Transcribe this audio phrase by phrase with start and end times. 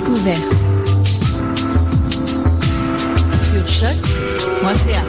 [0.00, 0.40] Découverte.
[3.42, 5.02] Sur choc.ca.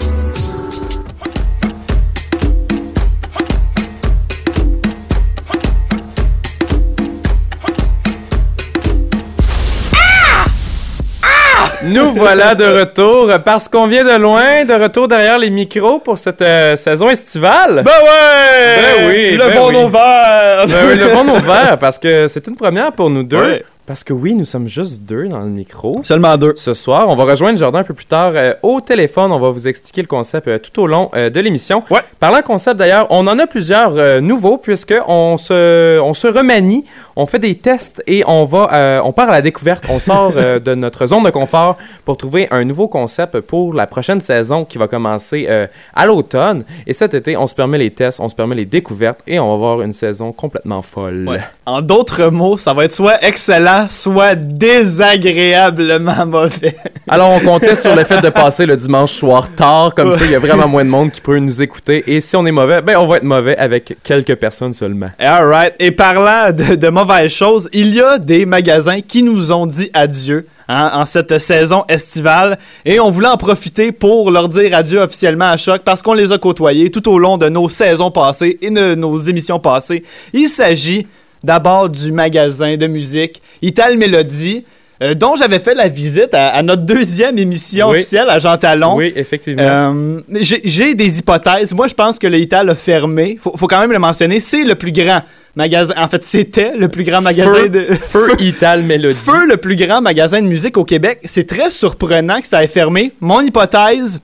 [11.84, 16.18] Nous voilà de retour parce qu'on vient de loin, de retour derrière les micros pour
[16.18, 17.84] cette euh, saison estivale.
[17.84, 18.82] Ben ouais!
[18.82, 19.32] Ben oui!
[19.32, 19.76] Le ben vent oui.
[19.76, 20.68] ouvert!
[20.68, 23.38] Ben oui, le vent ouvert parce que c'est une première pour nous deux.
[23.38, 23.66] Ouais.
[23.92, 26.00] Parce que oui, nous sommes juste deux dans le micro.
[26.06, 26.54] Seulement deux.
[26.56, 29.34] Ce soir, on va rejoindre Jordan un peu plus tard euh, au téléphone.
[29.34, 31.84] On va vous expliquer le concept euh, tout au long euh, de l'émission.
[31.90, 32.00] Ouais.
[32.18, 36.86] Parlant concept d'ailleurs, on en a plusieurs nouveaux puisque on se, on se remanie,
[37.18, 39.84] on fait des tests et on va, on part à la découverte.
[39.90, 44.22] On sort de notre zone de confort pour trouver un nouveau concept pour la prochaine
[44.22, 45.50] saison qui va commencer
[45.94, 46.64] à l'automne.
[46.88, 49.50] Et cet été, on se permet les tests, on se permet les découvertes et on
[49.50, 51.28] va avoir une saison complètement folle.
[51.28, 51.42] Ouais.
[51.66, 56.76] En d'autres mots, ça va être soit excellent, soit désagréablement mauvais.
[57.08, 60.32] Alors, on comptait sur le fait de passer le dimanche soir tard, comme ça, il
[60.32, 62.04] y a vraiment moins de monde qui peut nous écouter.
[62.08, 65.10] Et si on est mauvais, ben, on va être mauvais avec quelques personnes seulement.
[65.20, 65.74] Alright.
[65.80, 69.90] Et parlant de, de mauvaises choses, il y a des magasins qui nous ont dit
[69.94, 70.46] adieu.
[70.74, 75.50] Hein, en cette saison estivale et on voulait en profiter pour leur dire adieu officiellement
[75.50, 78.70] à Choc parce qu'on les a côtoyés tout au long de nos saisons passées et
[78.70, 80.04] de nos émissions passées.
[80.32, 81.08] Il s'agit
[81.44, 84.64] d'abord du magasin de musique Ital Melody.
[85.04, 87.98] Euh, dont j'avais fait la visite à, à notre deuxième émission Oui.
[87.98, 88.98] officielle à Jean Talon.
[88.98, 89.64] Oui, effectivement.
[89.64, 91.74] Euh, J'ai des hypothèses.
[91.74, 93.40] Moi, je pense que le Ital a fermé.
[93.42, 94.40] Faut, faut quand même le mentionner.
[94.40, 95.22] C'est le plus grand
[95.56, 95.96] magasin.
[95.98, 97.80] En fait, c'était le plus grand magasin Feu- de.
[97.96, 99.16] Feu Ital Melody.
[99.16, 101.18] Feu, le plus grand magasin de musique au Québec.
[101.26, 103.12] C'est très surprenant que ça ait fermé.
[103.22, 104.22] Mon hypothèse,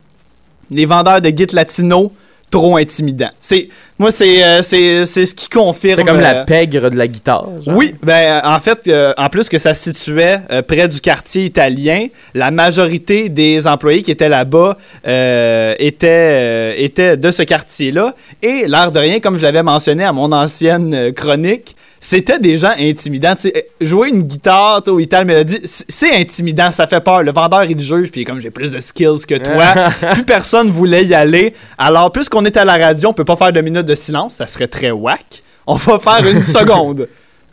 [0.69, 2.11] les vendeurs de guides latino,
[2.49, 3.31] trop intimidants.
[3.41, 3.69] C'est,
[3.99, 5.99] moi, c'est, euh, c'est, c'est ce qui confirme.
[5.99, 7.49] C'était comme euh, la pègre de la guitare.
[7.61, 7.75] genre.
[7.75, 11.01] oui, ben euh, en fait, euh, en plus que ça se situait euh, près du
[11.01, 14.77] quartier italien, la majorité des employés qui étaient là-bas
[15.07, 18.13] euh, étaient, euh, étaient de ce quartier-là.
[18.41, 22.57] Et l'air de rien, comme je l'avais mentionné à mon ancienne euh, chronique, c'était des
[22.57, 23.33] gens intimidants.
[23.45, 23.49] Euh,
[23.81, 27.23] jouer une guitare au Ital Melody, c'est intimidant, ça fait peur.
[27.23, 29.91] Le vendeur, il juge, puis comme j'ai plus de skills que toi.
[30.13, 31.53] plus personne voulait y aller.
[31.77, 34.47] Alors, puisqu'on est à la radio, on peut pas faire de minutes de silence, ça
[34.47, 35.43] serait très whack.
[35.65, 37.07] On va faire une seconde.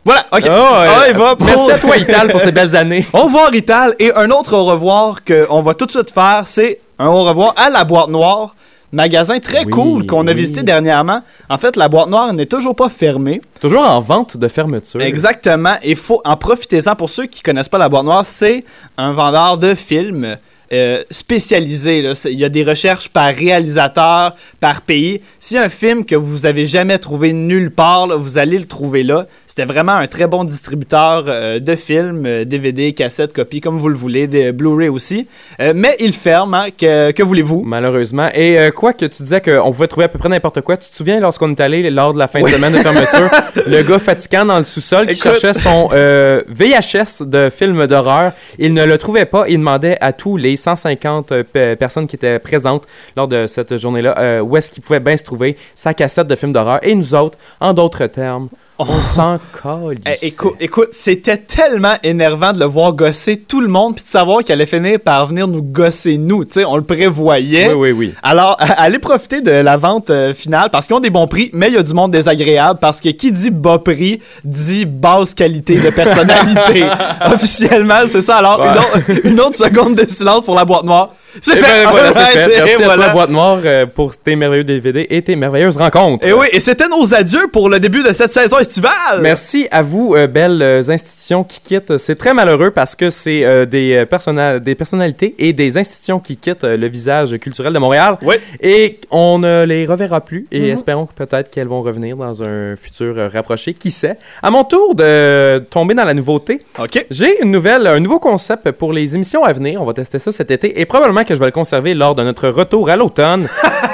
[0.04, 0.42] Voilà, ok.
[0.46, 3.06] Oh, Ah, il va pour- Merci à toi, Ital, pour ces belles années.
[3.12, 3.94] Au revoir, Ital.
[3.98, 7.54] Et un autre au revoir qu'on va tout de suite faire, c'est un au revoir
[7.56, 8.54] à la boîte noire.
[8.94, 10.36] Magasin très Oui, cool qu'on a oui.
[10.36, 11.20] visité dernièrement.
[11.50, 13.40] En fait, la boîte noire n'est toujours pas fermée.
[13.60, 15.00] Toujours en vente de fermeture.
[15.02, 15.74] Exactement.
[15.82, 16.94] Et faut en profiter-en.
[16.94, 18.64] Pour ceux qui connaissent pas la boîte noire, c'est
[18.96, 20.36] un vendeur de films
[20.74, 22.02] euh, spécialisé.
[22.02, 22.12] là.
[22.30, 25.20] Il y a des recherches par réalisateur, par pays.
[25.54, 29.02] A un film que vous avez jamais trouvé nulle part, là, vous allez le trouver
[29.04, 29.26] là.
[29.46, 33.88] C'était vraiment un très bon distributeur euh, de films, euh, DVD, cassettes, copies, comme vous
[33.88, 35.28] le voulez, des Blu-ray aussi.
[35.60, 36.54] Euh, mais il ferme.
[36.54, 36.66] hein.
[36.76, 37.62] Que, que voulez-vous?
[37.64, 38.28] Malheureusement.
[38.34, 40.90] Et euh, quoi que tu disais qu'on pouvait trouver à peu près n'importe quoi, tu
[40.90, 43.30] te souviens lorsqu'on est allé lors de la fin de semaine de fermeture,
[43.66, 48.74] le gars fatigant dans le sous-sol qui cherchait son euh, VHS de film d'horreur, il
[48.74, 49.44] ne le trouvait pas.
[49.48, 52.84] Il demandait à tous les 150 euh, pe- personnes qui étaient présentes
[53.16, 56.34] lors de cette journée-là euh, où est-ce qu'il pouvait bien se trouver sa cassette de
[56.34, 56.78] film d'horreur.
[56.82, 59.98] Et nous autres, en d'autres termes, On s'en colle.
[60.04, 64.08] Eh, écoute, écoute, c'était tellement énervant de le voir gosser tout le monde puis de
[64.08, 66.44] savoir qu'il allait finir par venir nous gosser nous.
[66.44, 67.68] Tu sais, on le prévoyait.
[67.72, 68.14] Oui, oui, oui.
[68.24, 71.68] Alors, allez profiter de la vente euh, finale parce qu'ils ont des bons prix, mais
[71.68, 75.76] il y a du monde désagréable parce que qui dit bas prix dit basse qualité
[75.78, 76.84] de personnalité.
[77.32, 78.38] Officiellement, c'est ça.
[78.38, 78.66] Alors, Ouais.
[78.72, 81.10] une, autre, une autre seconde de silence pour la boîte noire.
[81.40, 82.44] C'est Eh ben, voilà, c'est fait.
[82.54, 83.04] Et Merci à voilà.
[83.04, 86.26] toi, Boîte Noire, euh, pour tes merveilleux DVD et tes merveilleuses rencontres.
[86.26, 89.20] Et oui, et c'était nos adieux pour le début de cette saison estivale.
[89.20, 91.98] Merci à vous, euh, belles euh, institutions qui quittent.
[91.98, 96.36] C'est très malheureux parce que c'est euh, des, personna- des personnalités et des institutions qui
[96.36, 98.16] quittent euh, le visage culturel de Montréal.
[98.22, 98.36] Oui.
[98.60, 100.46] Et on ne les reverra plus.
[100.52, 100.66] Et Mhm.
[100.74, 103.74] espérons que peut-être qu'elles vont revenir dans un futur euh, rapproché.
[103.74, 104.16] Qui sait?
[104.42, 107.04] À mon tour de tomber dans la nouveauté, OK.
[107.10, 109.82] j'ai une nouvelle, un nouveau concept pour les émissions à venir.
[109.82, 112.22] On va tester ça cet été et probablement que je vais le conserver lors de
[112.22, 113.48] notre retour à l'automne.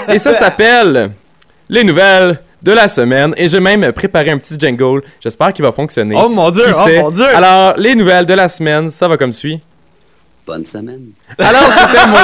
[0.09, 1.13] et ça s'appelle
[1.69, 3.33] les nouvelles de la semaine.
[3.37, 5.03] Et j'ai même préparé un petit jingle.
[5.21, 6.15] J'espère qu'il va fonctionner.
[6.19, 7.27] Oh mon dieu, oh mon dieu.
[7.35, 9.61] Alors, les nouvelles de la semaine, ça va comme suit.
[10.47, 11.13] Bonne semaine.
[11.39, 12.17] Alors, c'était mon...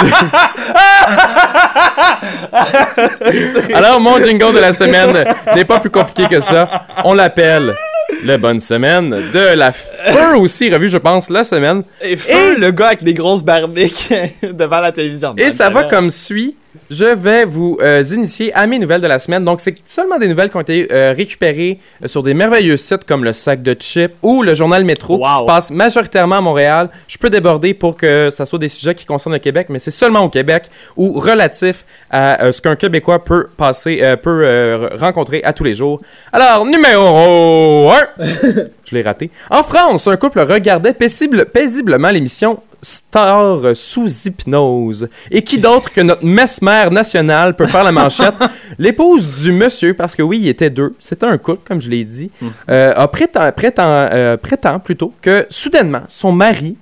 [3.77, 5.25] Alors, mon jingle de la semaine
[5.55, 6.87] n'est pas plus compliqué que ça.
[7.05, 7.75] On l'appelle
[8.25, 11.83] le Bonne Semaine de la Feu aussi, revue, je pense, la semaine.
[12.03, 15.35] Et feu, le gars avec des grosses barbiques devant la télévision.
[15.37, 16.57] Et ça va comme suit.
[16.91, 19.45] Je vais vous euh, initier à mes nouvelles de la semaine.
[19.45, 23.05] Donc, c'est seulement des nouvelles qui ont été euh, récupérées euh, sur des merveilleux sites
[23.05, 26.89] comme le Sac de Chips ou le Journal Métro qui se passe majoritairement à Montréal.
[27.09, 29.91] Je peux déborder pour que ça soit des sujets qui concernent le Québec, mais c'est
[29.91, 30.65] seulement au Québec
[30.97, 36.01] ou relatif à euh, ce qu'un Québécois peut passer, peut rencontrer à tous les jours.
[36.33, 38.25] Alors, numéro 1.
[38.89, 39.31] Je l'ai raté.
[39.51, 45.09] En France, un couple regardait paisible- paisiblement l'émission Star sous hypnose.
[45.31, 48.35] Et qui d'autre que notre mesmer national peut faire la manchette?
[48.79, 52.05] L'épouse du monsieur, parce que oui, il était deux, c'était un couple, comme je l'ai
[52.05, 52.31] dit,
[52.71, 56.77] euh, a prétend, prétend, euh, prétend plutôt que soudainement, son mari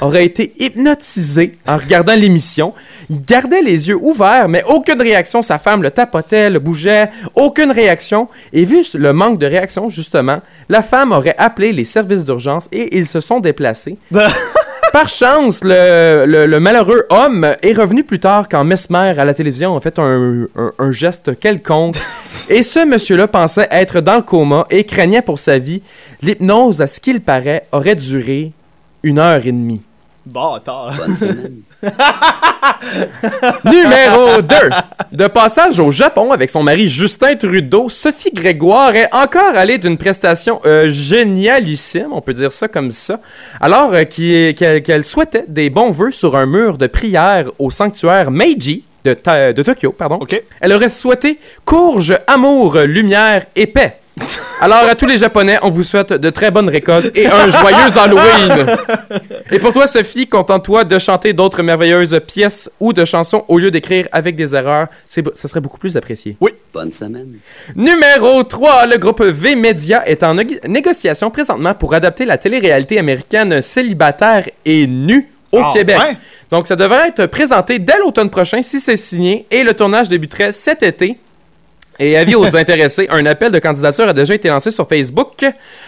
[0.00, 2.72] aurait été hypnotisé en regardant l'émission.
[3.08, 5.42] Il gardait les yeux ouverts, mais aucune réaction.
[5.42, 8.28] Sa femme le tapotait, le bougeait, aucune réaction.
[8.52, 12.96] Et vu le manque de réaction, justement, la femme aurait appelé les services d'urgence et
[12.96, 13.98] ils se sont déplacés.
[14.92, 19.34] Par chance, le, le- le malheureux homme est revenu plus tard quand Mesmer à la
[19.34, 21.96] télévision a fait un, un- un geste quelconque.
[22.48, 25.82] Et ce monsieur-là pensait être dans le coma et craignait pour sa vie.
[26.22, 28.50] L'hypnose, à ce qu'il paraît, aurait duré
[29.04, 29.82] une heure et demie.
[30.26, 30.94] Bâtard.
[30.96, 31.62] Bonne semaine.
[33.64, 34.54] Numéro 2.
[35.12, 39.96] De passage au Japon avec son mari Justin Trudeau, Sophie Grégoire est encore allée d'une
[39.96, 43.20] prestation euh, génialissime, on peut dire ça comme ça,
[43.60, 44.04] alors euh,
[44.52, 49.52] qu'elle souhaitait des bons vœux sur un mur de prière au sanctuaire Meiji de, Ta-
[49.52, 49.92] de Tokyo.
[49.92, 50.16] Pardon.
[50.20, 50.40] OK.
[50.60, 53.96] Elle aurait souhaité courge, amour, lumière et paix.
[54.60, 57.98] Alors à tous les Japonais, on vous souhaite de très bonnes récoltes et un joyeux
[57.98, 58.66] Halloween.
[59.50, 63.70] Et pour toi, Sophie, contente-toi de chanter d'autres merveilleuses pièces ou de chansons au lieu
[63.70, 64.88] d'écrire avec des erreurs.
[65.06, 66.36] C'est, ça serait beaucoup plus apprécié.
[66.72, 67.38] Bonne semaine.
[67.74, 73.60] Numéro 3, le groupe V-Media est en négo- négociation présentement pour adapter la télé-réalité américaine
[73.60, 75.98] célibataire et nue au Ah, Québec.
[75.98, 76.16] ouais?
[76.50, 80.52] Donc, ça devrait être présenté dès l'automne prochain si c'est signé et le tournage débuterait
[80.52, 81.18] cet été.
[82.00, 85.44] Et avis aux intéressés, un appel de candidature a déjà été lancé sur Facebook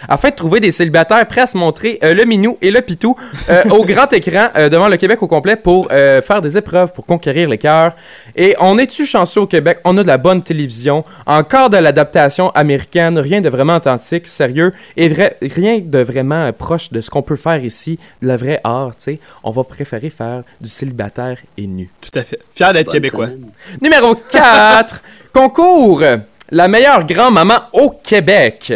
[0.07, 3.15] afin de trouver des célibataires prêts à se montrer euh, le minou et le pitou
[3.49, 6.93] euh, au grand écran euh, devant le Québec au complet pour euh, faire des épreuves
[6.93, 7.95] pour conquérir les cœurs.
[8.35, 9.79] Et on est-tu chanceux au Québec?
[9.85, 14.71] On a de la bonne télévision, encore de l'adaptation américaine, rien de vraiment authentique, sérieux,
[14.95, 18.37] et vrai- rien de vraiment euh, proche de ce qu'on peut faire ici, de la
[18.37, 19.19] vraie art, tu sais.
[19.43, 21.89] On va préférer faire du célibataire et nu.
[22.01, 22.39] Tout à fait.
[22.53, 23.25] Fier d'être québécois.
[23.25, 23.49] semaine.
[23.81, 25.01] Numéro 4,
[25.33, 26.03] concours
[26.51, 28.71] La meilleure grand-maman au Québec.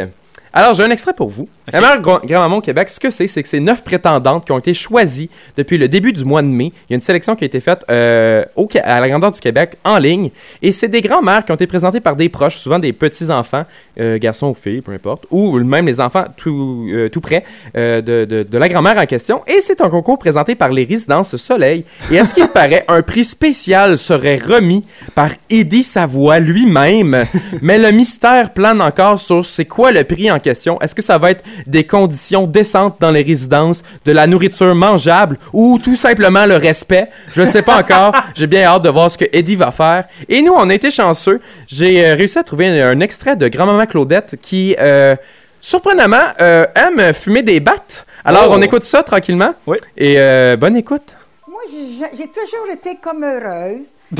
[0.59, 1.47] Alors, j'ai un extrait pour vous.
[1.71, 4.51] La meilleure gra- grand-maman au Québec, ce que c'est, c'est que c'est neuf prétendantes qui
[4.51, 6.71] ont été choisies depuis le début du mois de mai.
[6.89, 9.39] Il y a une sélection qui a été faite euh, au à la grandeur du
[9.39, 10.31] Québec en ligne.
[10.63, 13.65] Et c'est des grands-mères qui ont été présentées par des proches, souvent des petits-enfants,
[13.99, 17.43] euh, garçons ou filles, peu importe, ou même les enfants tout, euh, tout près
[17.75, 19.41] de, de- de la grand-mère en question.
[19.45, 21.85] Et c'est un concours présenté par les Résidences Soleil.
[22.11, 24.83] Et à ce qu'il paraît, un prix spécial serait remis
[25.13, 27.25] par Eddie Savoie lui-même?
[27.61, 30.79] Mais le mystère plane encore sur c'est quoi le prix en question.
[30.81, 35.37] Est-ce que ça va être des conditions décentes dans les résidences, de la nourriture mangeable
[35.53, 37.07] ou tout simplement le respect?
[37.35, 38.13] Je sais pas encore.
[38.35, 40.05] J'ai bien hâte de voir ce que Eddie va faire.
[40.29, 41.39] Et nous, on a été chanceux.
[41.67, 45.15] J'ai euh, réussi à trouver un, un extrait de Grand-Maman Claudette qui, euh,
[45.61, 48.05] surprenamment, euh, aime fumer des battes.
[48.23, 48.53] Alors, Oh.
[48.57, 49.53] on écoute ça tranquillement.
[49.65, 49.77] Oui.
[49.97, 51.15] Et euh, bonne écoute.
[51.47, 53.87] Moi, j'ai j'ai toujours été comme heureuse.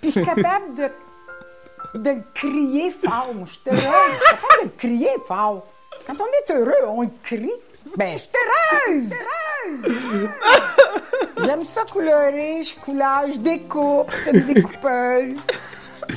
[0.00, 0.86] Puis je suis capable de
[2.02, 3.32] de le crier fort.
[3.34, 4.12] Moi, je suis heureuse.
[4.12, 5.66] Je suis capable de le crier fort.
[6.06, 7.50] Quand on est heureux, on le crie.
[7.96, 8.30] Ben, je suis
[8.88, 9.10] heureuse!
[11.44, 15.36] J'aime ça couleuré, je couleur, je découpe, je découpeuse.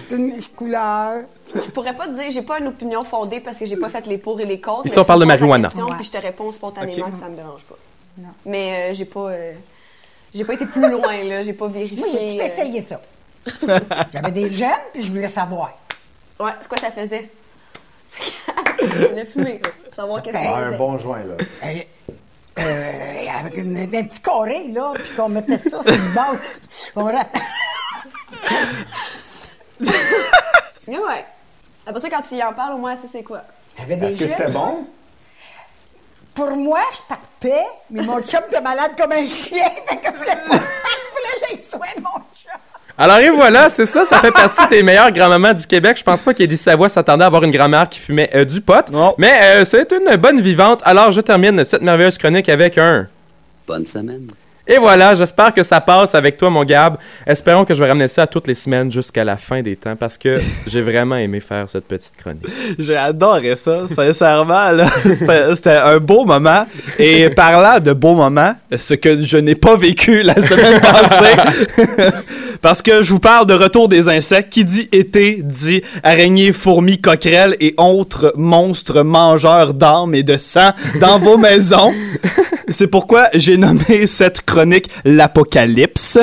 [0.10, 1.22] Je une je couleur.
[1.56, 4.06] Je pourrais pas te dire, j'ai pas une opinion fondée parce que j'ai pas fait
[4.08, 4.88] les pour et les contre.
[4.88, 5.68] Ça, on parle de marijuana.
[5.70, 5.96] question, Ouais.
[5.96, 7.14] Puis je te réponds spontanément Ok.
[7.14, 7.76] que ça me dérange pas.
[8.46, 9.30] Mais euh, j'ai pas.
[9.30, 9.54] euh,
[10.34, 11.42] j'ai pas été plus loin, là.
[11.44, 11.98] J'ai pas vérifié.
[11.98, 13.02] Moi, j'ai tout euh, essayé ça.
[14.14, 15.78] J'avais des jeunes, puis je voulais savoir.
[16.40, 17.30] Ouais, c'est quoi ça faisait?
[18.82, 19.62] Le fumé.
[19.92, 20.76] Savoir qu'est-ce que Ben, ça Ah, faisait.
[20.76, 21.36] un bon joint, là.
[21.64, 21.74] Euh,
[22.60, 26.38] euh, avec une- un petit carré, là, puis qu'on mettait ça sur une base.
[26.96, 27.04] On
[30.88, 31.26] Mais ouais.
[31.86, 33.42] Après ça, quand tu y en parles, au moins, c'est c'est quoi?
[33.78, 34.38] J'avais des Est-ce que jeunes.
[34.38, 34.86] c'était bon?
[36.36, 39.68] Pour moi, je partais, mais mon chum était malade comme un chien.
[39.88, 40.42] Fait que je voulais pas.
[40.44, 42.24] Je voulais que j'aille soin de mon chum.
[43.02, 45.96] Alors et voilà, c'est ça, ça fait partie des meilleures grand-mamans du Québec.
[45.98, 48.92] Je pense pas qu'Eddie Savoie s'attendait à avoir une grand-mère qui fumait euh, du pot.
[48.92, 49.16] Non.
[49.18, 50.82] Mais euh, c'est une bonne vivante.
[50.84, 53.08] Alors je termine cette merveilleuse chronique avec un...
[53.66, 54.28] Bonne semaine.
[54.72, 56.98] Et voilà, j'espère que ça passe avec toi, mon Gab.
[57.26, 59.96] Espérons que je vais ramener ça à toutes les semaines jusqu'à la fin des temps
[59.96, 62.46] parce que j'ai vraiment aimé faire cette petite chronique.
[62.78, 64.70] J'ai adoré ça, sincèrement.
[65.12, 66.68] C'était c'était un beau moment.
[67.00, 71.36] Et parlant de beaux moments, ce que je n'ai pas vécu la semaine passée,
[72.62, 74.54] parce que je vous parle de retour des insectes.
[74.54, 80.74] Qui dit été dit araignées, fourmis, coquerelles et autres monstres mangeurs d'âmes et de sang
[81.00, 81.92] dans vos maisons.
[82.72, 84.59] C'est pourquoi j'ai nommé cette chronique
[85.06, 86.20] l'Apocalypse.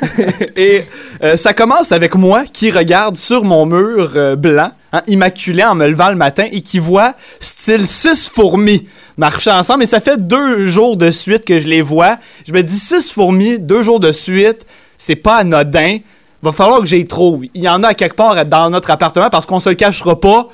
[0.56, 0.84] Et
[1.22, 5.74] euh, ça commence avec moi qui regarde sur mon mur euh, blanc, hein, immaculé en
[5.74, 8.86] me levant le matin et qui voit style six fourmis
[9.16, 9.84] marcher ensemble.
[9.84, 12.18] Et ça fait deux jours de suite que je les vois.
[12.46, 15.98] Je me dis six fourmis, deux jours de suite, c'est pas anodin.
[16.42, 17.44] Va falloir que j'y trouve.
[17.54, 20.48] Il y en a quelque part dans notre appartement parce qu'on se le cachera pas.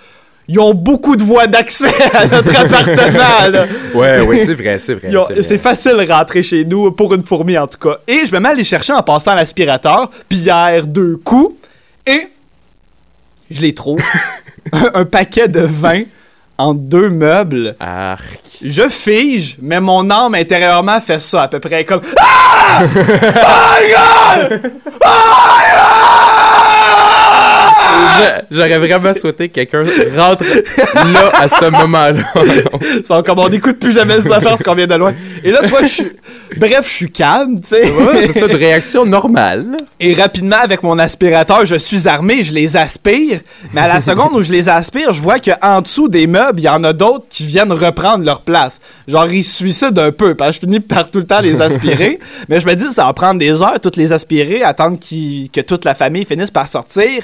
[0.53, 3.49] Ils ont beaucoup de voies d'accès à notre appartement.
[3.49, 3.67] là.
[3.95, 5.11] Ouais, ouais, c'est vrai, c'est vrai.
[5.43, 7.99] C'est facile de rentrer chez nous pour une fourmi en tout cas.
[8.09, 11.55] Et je me mets à les chercher en passant l'aspirateur, pierre deux coups,
[12.05, 12.27] et
[13.49, 14.01] je les trouve.
[14.73, 16.03] un, un paquet de vin
[16.59, 17.77] en deux meubles.
[17.79, 18.41] Arc.
[18.63, 22.83] Je fige, mais mon âme intérieurement fait ça à peu près comme Ah!
[23.43, 23.77] Ah,
[24.49, 24.61] God!
[24.63, 25.80] Je-
[28.51, 29.85] J'aurais vraiment souhaité que quelqu'un
[30.17, 30.45] rentre
[30.95, 33.23] là à ce moment-là.
[33.23, 35.15] Comme on n'écoute plus jamais ça faire ce qu'on vient de loin.
[35.45, 36.13] Et là, tu vois, je suis.
[36.57, 37.91] Bref, je suis calme, tu sais.
[37.91, 39.77] Ouais, c'est ça, de réaction normale.
[40.01, 43.41] Et rapidement, avec mon aspirateur, je suis armé, je les aspire.
[43.73, 46.65] Mais à la seconde où je les aspire, je vois qu'en dessous des meubles, il
[46.65, 48.81] y en a d'autres qui viennent reprendre leur place.
[49.07, 51.61] Genre, ils se suicident un peu, parce que je finis par tout le temps les
[51.61, 52.19] aspirer.
[52.49, 55.85] Mais je me dis, ça va prendre des heures, toutes les aspirer, attendre que toute
[55.85, 57.23] la famille finisse par sortir.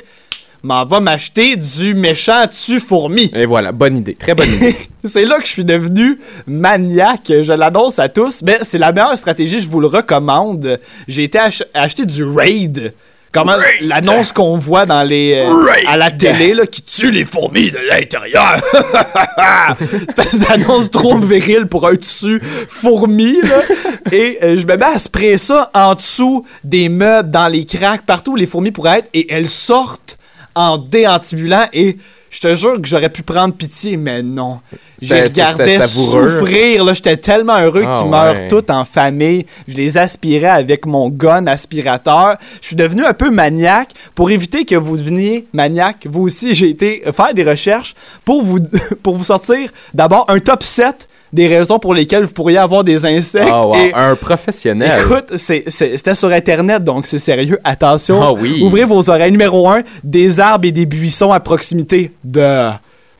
[0.62, 3.30] M'en va m'acheter du méchant tu-fourmi.
[3.34, 4.74] Et voilà, bonne idée, très bonne idée.
[5.04, 7.32] C'est là que je suis devenu maniaque.
[7.42, 8.42] Je l'annonce à tous.
[8.42, 10.80] Mais c'est la meilleure stratégie, je vous le recommande.
[11.06, 12.92] J'ai été ach- acheter du Raid.
[13.30, 17.70] Comment l'annonce qu'on voit dans les euh, à la télé là, qui tue les fourmis
[17.70, 18.56] de l'intérieur.
[20.08, 23.62] Espèce d'annonce trop virile pour un tissu fourmi là.
[24.10, 28.06] Et euh, je me mets à sprayer ça en dessous des meubles, dans les craques,
[28.06, 30.16] partout où les fourmis pourraient être, et elles sortent
[30.56, 31.96] en déantibulant et
[32.30, 34.60] je te jure que j'aurais pu prendre pitié, mais non.
[35.00, 36.92] J'ai regardé souffrir, là.
[36.92, 38.10] J'étais tellement heureux Ah, qu'ils ouais.
[38.10, 39.46] meurent tous en famille.
[39.68, 42.36] Je les aspirais avec mon gun aspirateur.
[42.60, 43.90] Je suis devenu un peu maniaque.
[44.14, 47.94] Pour éviter que vous deveniez maniaque, vous aussi, j'ai été faire des recherches
[48.24, 48.58] pour vous,
[49.02, 53.04] pour vous sortir d'abord un top 7 des raisons pour lesquelles vous pourriez avoir des
[53.06, 53.48] insectes.
[53.52, 55.00] Ah, wow, Et un professionnel.
[55.00, 57.58] Écoute, c'était sur Internet, donc c'est sérieux.
[57.64, 58.22] Attention.
[58.22, 58.62] Ah oui.
[58.62, 59.30] Ouvrez vos oreilles.
[59.32, 62.12] Numéro 1, des arbres et des buissons à proximité.
[62.24, 62.68] De.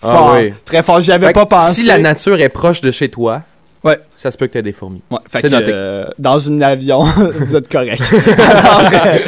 [0.00, 0.32] Fort.
[0.34, 0.52] Ah oui.
[0.64, 1.00] Très fort.
[1.00, 1.80] J'y avais Fait pas pensé.
[1.82, 3.42] Si la nature est proche de chez toi,
[3.84, 3.98] Ouais.
[4.16, 5.00] ça se peut que tu aies des fourmis.
[5.10, 5.70] Ouais, fait que, noté.
[5.72, 7.02] euh, dans un avion,
[7.40, 8.02] vous êtes correct.
[8.38, 9.18] Alors, euh,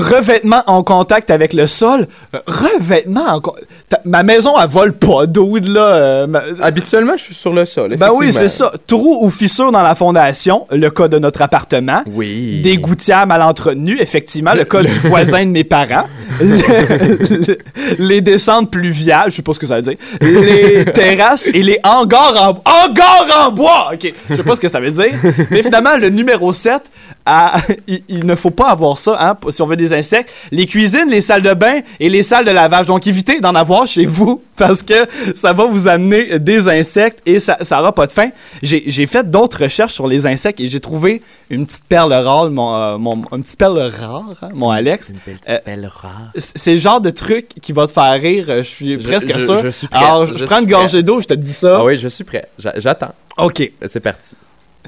[0.00, 2.06] revêtement en contact avec le sol.
[2.34, 3.54] Euh, revêtement en con-
[3.88, 5.80] Ta- Ma maison, elle vole pas d'eau, là.
[5.94, 7.96] euh, ma- Habituellement, je suis sur le sol.
[7.96, 8.72] Ben oui, c'est ça.
[8.86, 12.02] Trou ou fissure dans la fondation, le cas de notre appartement.
[12.06, 12.60] Oui.
[12.62, 16.06] Des gouttières mal entretenues, effectivement, le cas du voisin de mes parents.
[16.40, 17.58] Le- le-
[17.98, 19.96] les descentes pluviales, je sais pas ce que ça veut dire.
[20.20, 23.90] Les terrasses et les hangars en, hangars en bois!
[23.94, 25.12] Ok, je sais pas ce que ça veut dire.
[25.50, 26.90] Mais finalement, le numéro 7,
[27.26, 30.30] à- il, il ne faut pas avoir ça hein, si on veut des insectes.
[30.52, 32.86] Les cuisines, les salles de bain et les salles de lavage.
[32.86, 34.94] Donc évitez d'en avoir chez vous parce que
[35.34, 38.30] ça va vous amener des insectes et ça n'aura pas de fin.
[38.62, 42.50] J'ai j'ai fait d'autres recherches sur les insectes et j'ai trouvé une petite perle rare,
[42.50, 45.12] mon, euh, mon- une petite perle rare, hein, mon Alex.
[45.48, 45.58] Euh,
[45.92, 46.30] rare.
[46.36, 49.06] c- C'est le genre de truc qui va te faire rire, euh, je suis Je-
[49.08, 49.62] presque je- sûr.
[49.62, 50.04] je suis prêt.
[50.04, 51.76] Alors, je, Je prends suis une gorgée d'eau, je te dis ça.
[51.78, 52.48] Ah oui, je suis prêt.
[52.58, 53.14] J'a- J'attends.
[53.38, 53.70] OK.
[53.84, 54.34] C'est parti.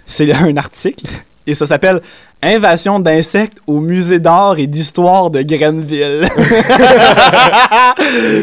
[0.07, 1.05] C'est un article
[1.49, 2.01] et ça s'appelle
[2.43, 6.29] Invasion d'insectes au musée d'art et d'histoire de Grenville.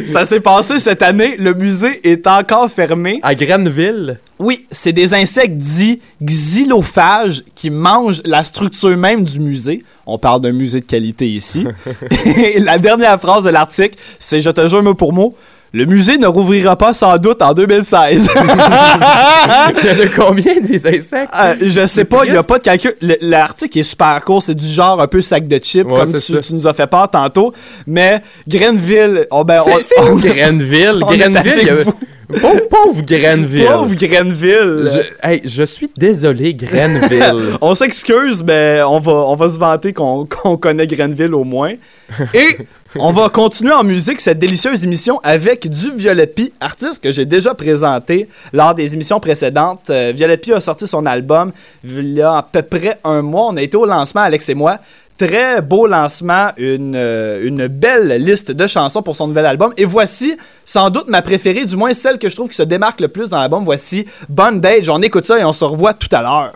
[0.12, 1.38] ça s'est passé cette année.
[1.38, 3.20] Le musée est encore fermé.
[3.22, 4.20] À Grenville?
[4.40, 9.84] Oui, c'est des insectes dits xylophages qui mangent la structure même du musée.
[10.08, 11.66] On parle d'un musée de qualité ici.
[12.38, 15.36] et la dernière phrase de l'article, c'est, je te jure mot pour mot,
[15.76, 18.30] le musée ne rouvrira pas sans doute en 2016.
[18.36, 21.34] Il y en a combien des insectes?
[21.38, 22.96] Euh, je sais pas, il n'y a pas de calcul.
[23.02, 26.14] Le- L'article est super court, c'est du genre un peu sac de chips, Ouais, comme
[26.14, 27.54] tu, tu nous as fait part tantôt.
[27.86, 31.02] Mais Grenville, oh ben, on- C'est Grenville?
[31.04, 31.86] on Grenville,
[32.70, 33.66] pauvre Grenville.
[33.66, 34.90] Pauvre Grenville.
[34.94, 37.58] Je, hey, je suis désolé, Grenville.
[37.62, 41.74] On s'excuse, mais on va, on va se vanter qu'on qu'on connaît Grenville au moins.
[42.34, 42.58] Et
[43.00, 47.26] on va continuer en musique cette délicieuse émission avec du Violette Pie, artiste que j'ai
[47.26, 49.90] déjà présenté lors des émissions précédentes.
[49.90, 51.52] Euh, Violette Pie a sorti son album
[51.84, 53.48] il y a à peu près un mois.
[53.50, 54.78] On a été au lancement, Alex et moi.
[55.18, 59.74] Très beau lancement, une, euh, une belle liste de chansons pour son nouvel album.
[59.78, 63.02] Et voici sans doute ma préférée, du moins celle que je trouve qui se démarque
[63.02, 63.64] le plus dans l'album.
[63.64, 64.90] Voici Bondage.
[64.90, 66.54] On écoute ça et on se revoit tout à l'heure.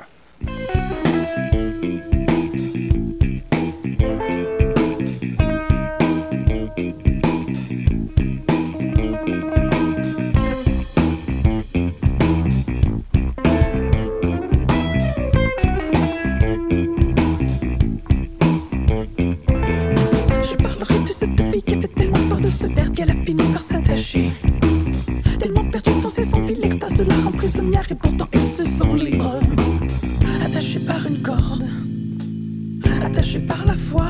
[27.57, 29.39] Et pourtant ils se sont libres.
[30.45, 31.65] Attachés par une corde,
[33.03, 34.07] attachés par la foi,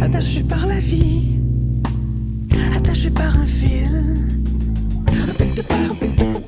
[0.00, 1.38] attachés par la vie,
[2.76, 4.04] attachés par un fil.
[5.08, 5.96] Un fil de peur,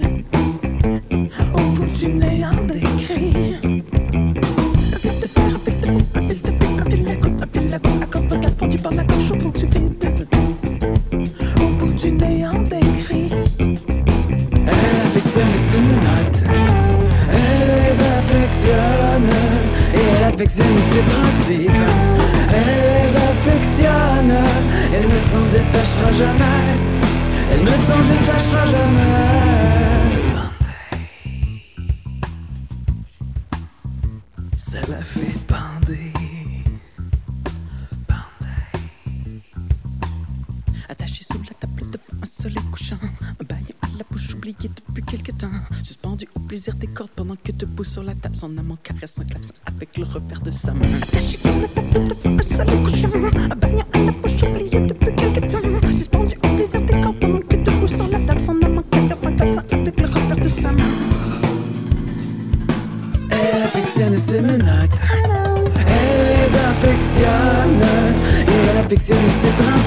[20.39, 21.69] Affectionne ses principes.
[22.49, 24.37] Elle les affectionne.
[24.93, 26.77] Elle ne s'en détachera jamais.
[27.51, 29.68] Elle ne s'en détachera jamais.
[47.29, 50.49] Pendant que debout sur la table, son amant caresse un clavecin avec le revers de
[50.49, 50.87] sa main.
[50.99, 53.09] Attaché sous la table devant un soleil couchant.
[53.51, 55.89] Un bail à la bouche oublié depuis quelque temps.
[55.95, 59.31] Suspendu au plaisir des cordes pendant que debout sur la table, son amant caresse un
[59.33, 60.83] clavecin avec le revers de sa main.
[63.29, 64.99] Elle affectionne ses menottes.
[65.85, 67.83] Elle les affectionne.
[68.47, 69.78] Et elle affectionne ses principes.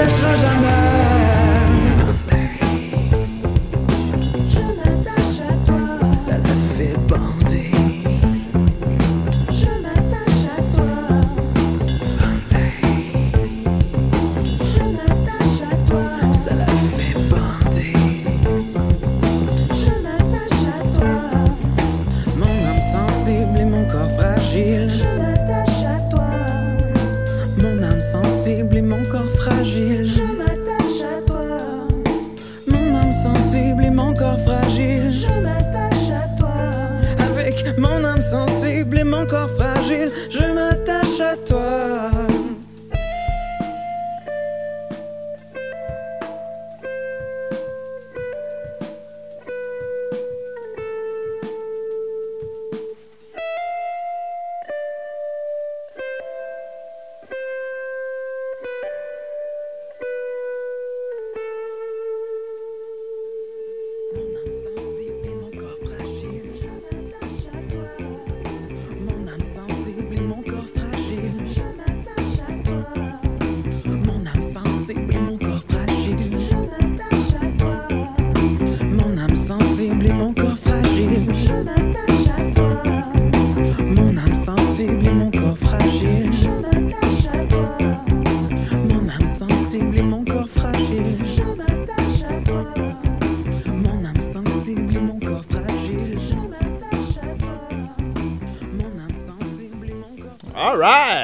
[0.00, 1.09] Détachera jamais.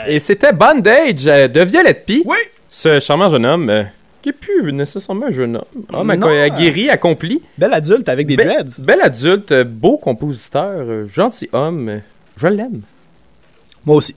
[0.07, 2.23] Et c'était Bondage euh, de Violette P.
[2.25, 2.37] Oui!
[2.69, 3.83] Ce charmant jeune homme, euh,
[4.23, 5.85] qui est plus nécessairement un jeune homme.
[5.93, 7.43] Homme aguerri, accompli.
[7.59, 8.81] Bel adulte avec des Be- dreads.
[8.85, 12.01] Bel adulte, euh, beau compositeur, gentil homme.
[12.37, 12.83] Je l'aime.
[13.85, 14.15] Moi aussi.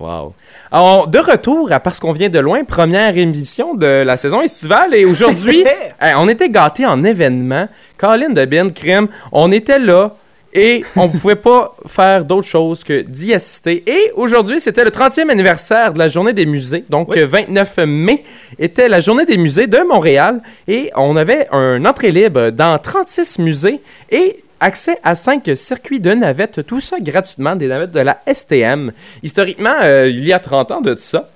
[0.00, 0.34] Wow.
[0.72, 4.94] Alors, de retour à Parce qu'on vient de loin, première émission de la saison estivale.
[4.94, 5.64] Et aujourd'hui,
[6.16, 7.68] on était gâtés en événements.
[7.98, 10.16] Colin de Ben, crème, on était là
[10.54, 13.82] et on pouvait pas faire d'autre chose que d'y assister.
[13.86, 16.84] Et aujourd'hui, c'était le 30e anniversaire de la Journée des musées.
[16.90, 18.24] Donc, euh, 29 mai
[18.58, 20.42] était la Journée des musées de Montréal.
[20.68, 26.12] Et on avait un entrée libre dans 36 musées et accès à 5 circuits de
[26.12, 26.66] navettes.
[26.66, 28.92] Tout ça gratuitement, des navettes de la STM.
[29.22, 31.28] Historiquement, euh, il y a 30 ans de ça.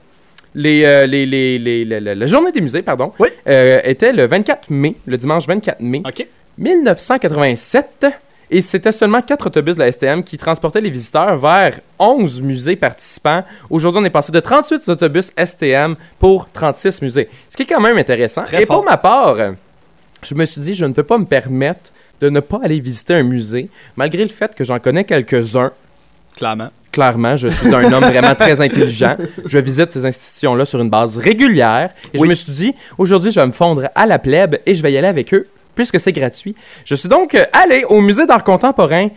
[0.54, 3.28] Les, euh, les, les, les- la- journée des musées, pardon, Oui.
[3.46, 6.26] euh, était le 24 mai, le dimanche 24 mai OK.
[6.56, 8.06] 1987.
[8.50, 12.76] Et c'était seulement quatre autobus de la STM qui transportaient les visiteurs vers 11 musées
[12.76, 13.42] participants.
[13.70, 17.28] Aujourd'hui, on est passé de 38 autobus STM pour 36 musées.
[17.48, 18.44] Ce qui est quand même intéressant.
[18.44, 18.82] Très Et fort.
[18.82, 19.36] pour ma part,
[20.22, 23.14] je me suis dit, je ne peux pas me permettre de ne pas aller visiter
[23.14, 25.72] un musée, malgré le fait que j'en connais quelques-uns.
[26.36, 26.70] Clairement.
[26.92, 29.16] Clairement, je suis un homme vraiment très intelligent.
[29.44, 31.90] Je visite ces institutions-là sur une base régulière.
[32.14, 34.82] Et je me suis dit, aujourd'hui, je vais me fondre à la plèbe et je
[34.82, 36.56] vais y aller avec eux, puisque c'est gratuit.
[36.84, 39.10] Je suis donc euh, allé au musée d'art contemporain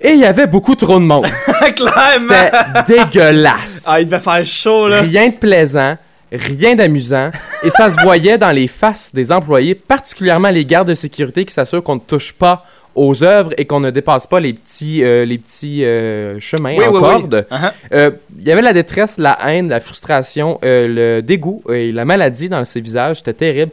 [0.00, 1.26] et il y avait beaucoup trop de monde.
[1.76, 2.50] Clairement!
[2.86, 3.84] C'était dégueulasse.
[3.86, 5.02] Ah, il devait faire chaud, là.
[5.02, 5.96] Rien de plaisant,
[6.32, 7.30] rien d'amusant.
[7.62, 11.54] Et ça se voyait dans les faces des employés, particulièrement les gardes de sécurité qui
[11.54, 15.24] s'assurent qu'on ne touche pas aux œuvres et qu'on ne dépasse pas les petits, euh,
[15.24, 17.46] les petits euh, chemins Oui, en oui, corde.
[17.50, 17.70] Uh-huh.
[17.92, 22.04] Euh, Il y avait la détresse, la haine, la frustration, euh, le dégoût et la
[22.04, 23.18] maladie dans ses visages.
[23.18, 23.72] C'était terrible.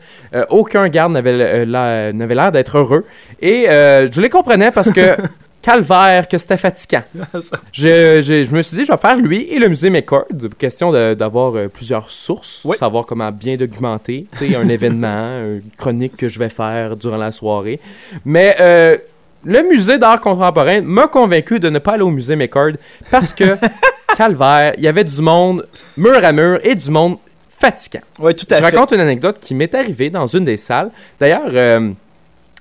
[0.50, 3.06] Aucun garde n'avait la- n'avait l'air d'être heureux.
[3.42, 5.16] Et je les comprenais parce que,
[5.62, 7.04] calvaire, que c'était fatigant.
[7.74, 10.26] Je, je- je me suis dit, je vais faire lui et le musée McCord.
[10.58, 12.78] Question d'avoir euh, plusieurs sources, Oui.
[12.78, 17.80] savoir comment bien documenter un événement, une chronique que je vais faire durant la soirée.
[18.26, 18.98] Mais euh,
[19.44, 22.72] le musée d'art contemporain m'a convaincu de ne pas aller au musée McCord
[23.12, 23.56] parce que,
[24.18, 25.68] calvaire, il y avait du monde
[25.98, 27.18] mur à mur et du monde
[27.50, 28.00] fatigant.
[28.20, 28.66] Oui, tout à Je fait.
[28.66, 30.90] raconte une anecdote qui m'est arrivée dans une des salles.
[31.20, 31.92] D'ailleurs, euh,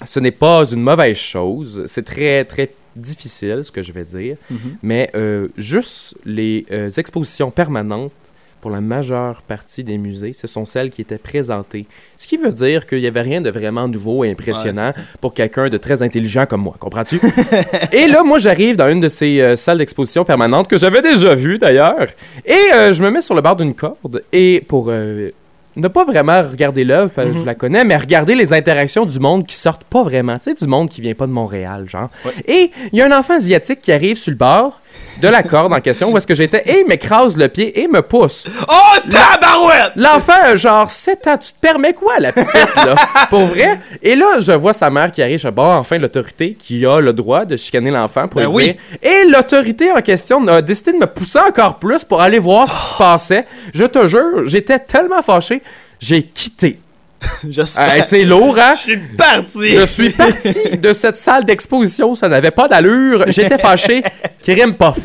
[0.04, 1.84] ce n'est pas une mauvaise chose.
[1.86, 4.36] C'est très, très difficile, ce que je vais dire.
[4.50, 4.58] Mhm.
[4.82, 8.12] Mais euh, juste les euh, expositions permanentes,
[8.60, 11.86] pour la majeure partie des musées, ce sont celles qui étaient présentées.
[12.16, 15.34] Ce qui veut dire qu'il n'y avait rien de vraiment nouveau et impressionnant Ouais, pour
[15.34, 16.74] quelqu'un de très intelligent comme moi.
[16.78, 17.20] Comprends-tu?
[17.92, 21.34] et là, moi, j'arrive dans une de ces euh, salles d'exposition permanentes que j'avais déjà
[21.34, 22.08] vues d'ailleurs.
[22.44, 25.30] Et euh, je me mets sur le bord d'une corde et pour euh,
[25.78, 27.38] ne pas vraiment regarder l'œuvre, que Mhm.
[27.38, 30.38] je la connais, mais regarder les interactions du monde qui sortent pas vraiment.
[30.38, 32.10] Tu sais, du monde qui vient pas de Montréal, genre.
[32.46, 34.80] Et il y a un enfant asiatique qui arrive sur le bord
[35.20, 38.02] de la corde en question où est-ce que j'étais et m'écrase le pied et me
[38.02, 38.46] pousse.
[38.68, 39.92] Oh, tabarouette!
[39.96, 42.94] L'enfant, genre 7 ans, tu te permets quoi, la petite, là?
[43.30, 43.80] Pour vrai?
[44.02, 47.00] Et là, je vois sa mère qui arrive, je dis, bon, enfin, l'autorité qui a
[47.00, 48.64] le droit de chicaner l'enfant pour Ben lui oui.
[48.64, 48.76] dire.
[49.02, 52.78] Et l'autorité en question a décidé de me pousser encore plus pour aller voir ce
[52.80, 53.46] qui se passait.
[53.74, 55.62] Je te jure, j'étais tellement fâché,
[56.00, 56.78] j'ai quitté.
[57.48, 57.92] J'espère.
[57.94, 58.74] Hey, c'est lourd, hein?
[58.76, 59.70] Je suis parti!
[59.72, 63.24] Je suis parti de cette salle d'exposition, ça n'avait pas d'allure.
[63.28, 64.02] J'étais fâché.
[64.42, 64.98] Crime pof.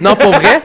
[0.00, 0.62] Non, pour vrai.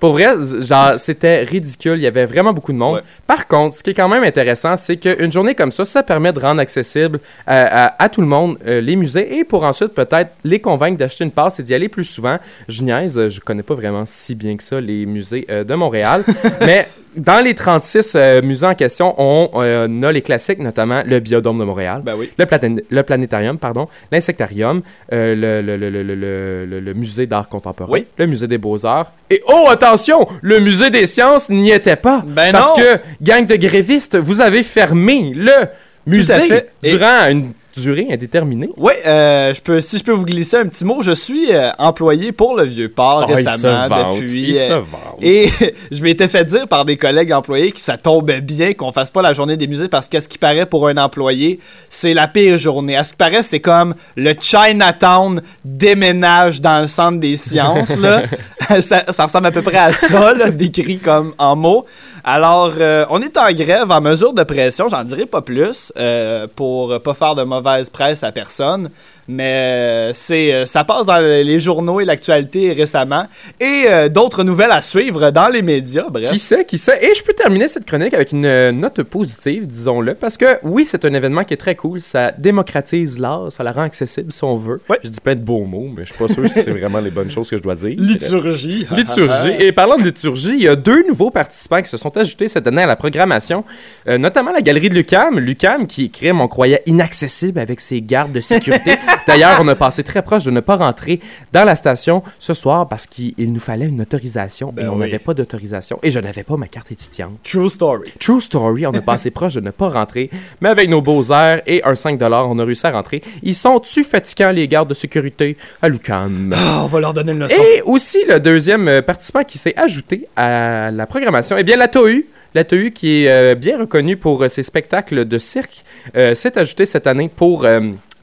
[0.00, 0.28] Pour vrai,
[0.60, 1.94] genre, c'était ridicule.
[1.96, 2.96] Il y avait vraiment beaucoup de monde.
[2.98, 3.02] Ouais.
[3.26, 6.32] Par contre, ce qui est quand même intéressant, c'est qu'une journée comme ça, ça permet
[6.32, 9.94] de rendre accessible à, à- à tout le monde euh, les musées et pour ensuite
[9.94, 12.38] peut-être les convaincre d'acheter une passe et d'y aller plus souvent.
[12.68, 15.74] Je niaise, euh, je connais pas vraiment si bien que ça les musées euh, de
[15.74, 16.22] Montréal.
[16.60, 21.02] mais dans les 36 euh, musées en question, on, euh, on a les classiques, notamment
[21.06, 22.30] le Biodôme de Montréal Ben oui.
[22.38, 26.94] le, plané- le planétarium, pardon, l'insectarium, euh, le, le- le- le- le- le- le- le
[26.94, 28.06] musée d'art contemporain, Oui.
[28.16, 29.12] le musée des beaux-arts.
[29.30, 32.22] Et oh, attention, le musée des sciences n'y était pas.
[32.26, 32.76] Ben parce non.
[32.84, 35.66] que, gang de grévistes, vous avez fermé le
[36.06, 36.64] musée.
[36.82, 38.68] Et- durant une durée indéterminée.
[38.76, 41.70] Oui, euh, je peux, si je peux vous glisser un petit mot, je suis euh,
[41.78, 44.50] employé pour le Vieux-Port Ah, il se récemment vante, depuis.
[44.50, 44.80] il euh,
[45.20, 45.48] et
[45.90, 49.22] je m'étais fait dire par des collègues employés que ça tombait bien qu'on fasse pas
[49.22, 52.58] la journée des musées parce qu'à ce qui paraît pour un employé, c'est la pire
[52.58, 52.96] journée.
[52.96, 57.96] À ce qui paraît, c'est comme le Chinatown déménage dans le centre des sciences.
[57.96, 58.22] Là.
[58.80, 61.86] ça, ça ressemble à peu près à ça, là, décrit comme en mots.
[62.30, 66.46] Alors, euh, on est en grève en mesure de pression, j'en dirai pas plus, euh,
[66.54, 68.90] pour pas faire de mauvaise presse à personne.
[69.28, 73.26] Mais euh, c'est, euh, ça passe dans les journaux et l'actualité récemment.
[73.60, 76.06] Et euh, d'autres nouvelles à suivre dans les médias.
[76.08, 76.30] Bref.
[76.30, 76.98] Qui sait, qui sait.
[77.04, 81.04] Et je peux terminer cette chronique avec une note positive, disons-le, parce que oui, c'est
[81.04, 82.00] un événement qui est très cool.
[82.00, 84.80] Ça démocratise l'art, ça la rend accessible si on veut.
[85.04, 87.10] Je dis plein de beaux mots, mais je suis pas sûr si c'est vraiment les
[87.10, 87.94] bonnes choses que je dois dire.
[87.98, 88.86] Liturgie.
[88.96, 89.56] Liturgie.
[89.58, 92.66] Et parlant de liturgie, il y a deux nouveaux participants qui se sont ajoutés cette
[92.66, 93.62] année à la programmation,
[94.08, 95.38] euh, notamment la galerie de Lucam.
[95.38, 98.96] Lucam qui, crime, on croyait inaccessible avec ses gardes de sécurité.
[99.26, 101.20] D'ailleurs, on a passé très proche de ne pas rentrer
[101.52, 105.00] dans la station ce soir parce qu'il il nous fallait une autorisation et on oui.
[105.00, 107.32] n'avait pas d'autorisation et je n'avais pas ma carte étudiante.
[107.44, 108.12] True story.
[108.18, 111.62] True story, on a passé proche de ne pas rentrer, mais avec nos beaux airs
[111.66, 113.22] et un 5 on a réussi à rentrer.
[113.42, 115.56] Ils sont-tu fatigants, les gardes de sécurité?
[115.82, 116.54] À l'UQAM?
[116.56, 117.54] Ah, on va leur donner une leçon.
[117.60, 121.88] Et aussi, le deuxième euh, participant qui s'est ajouté à la programmation, eh bien, la
[121.88, 122.24] TOU.
[122.54, 125.84] La TOU, qui est euh, bien reconnue pour euh, ses spectacles de cirque,
[126.16, 127.66] euh, s'est ajouté cette année pour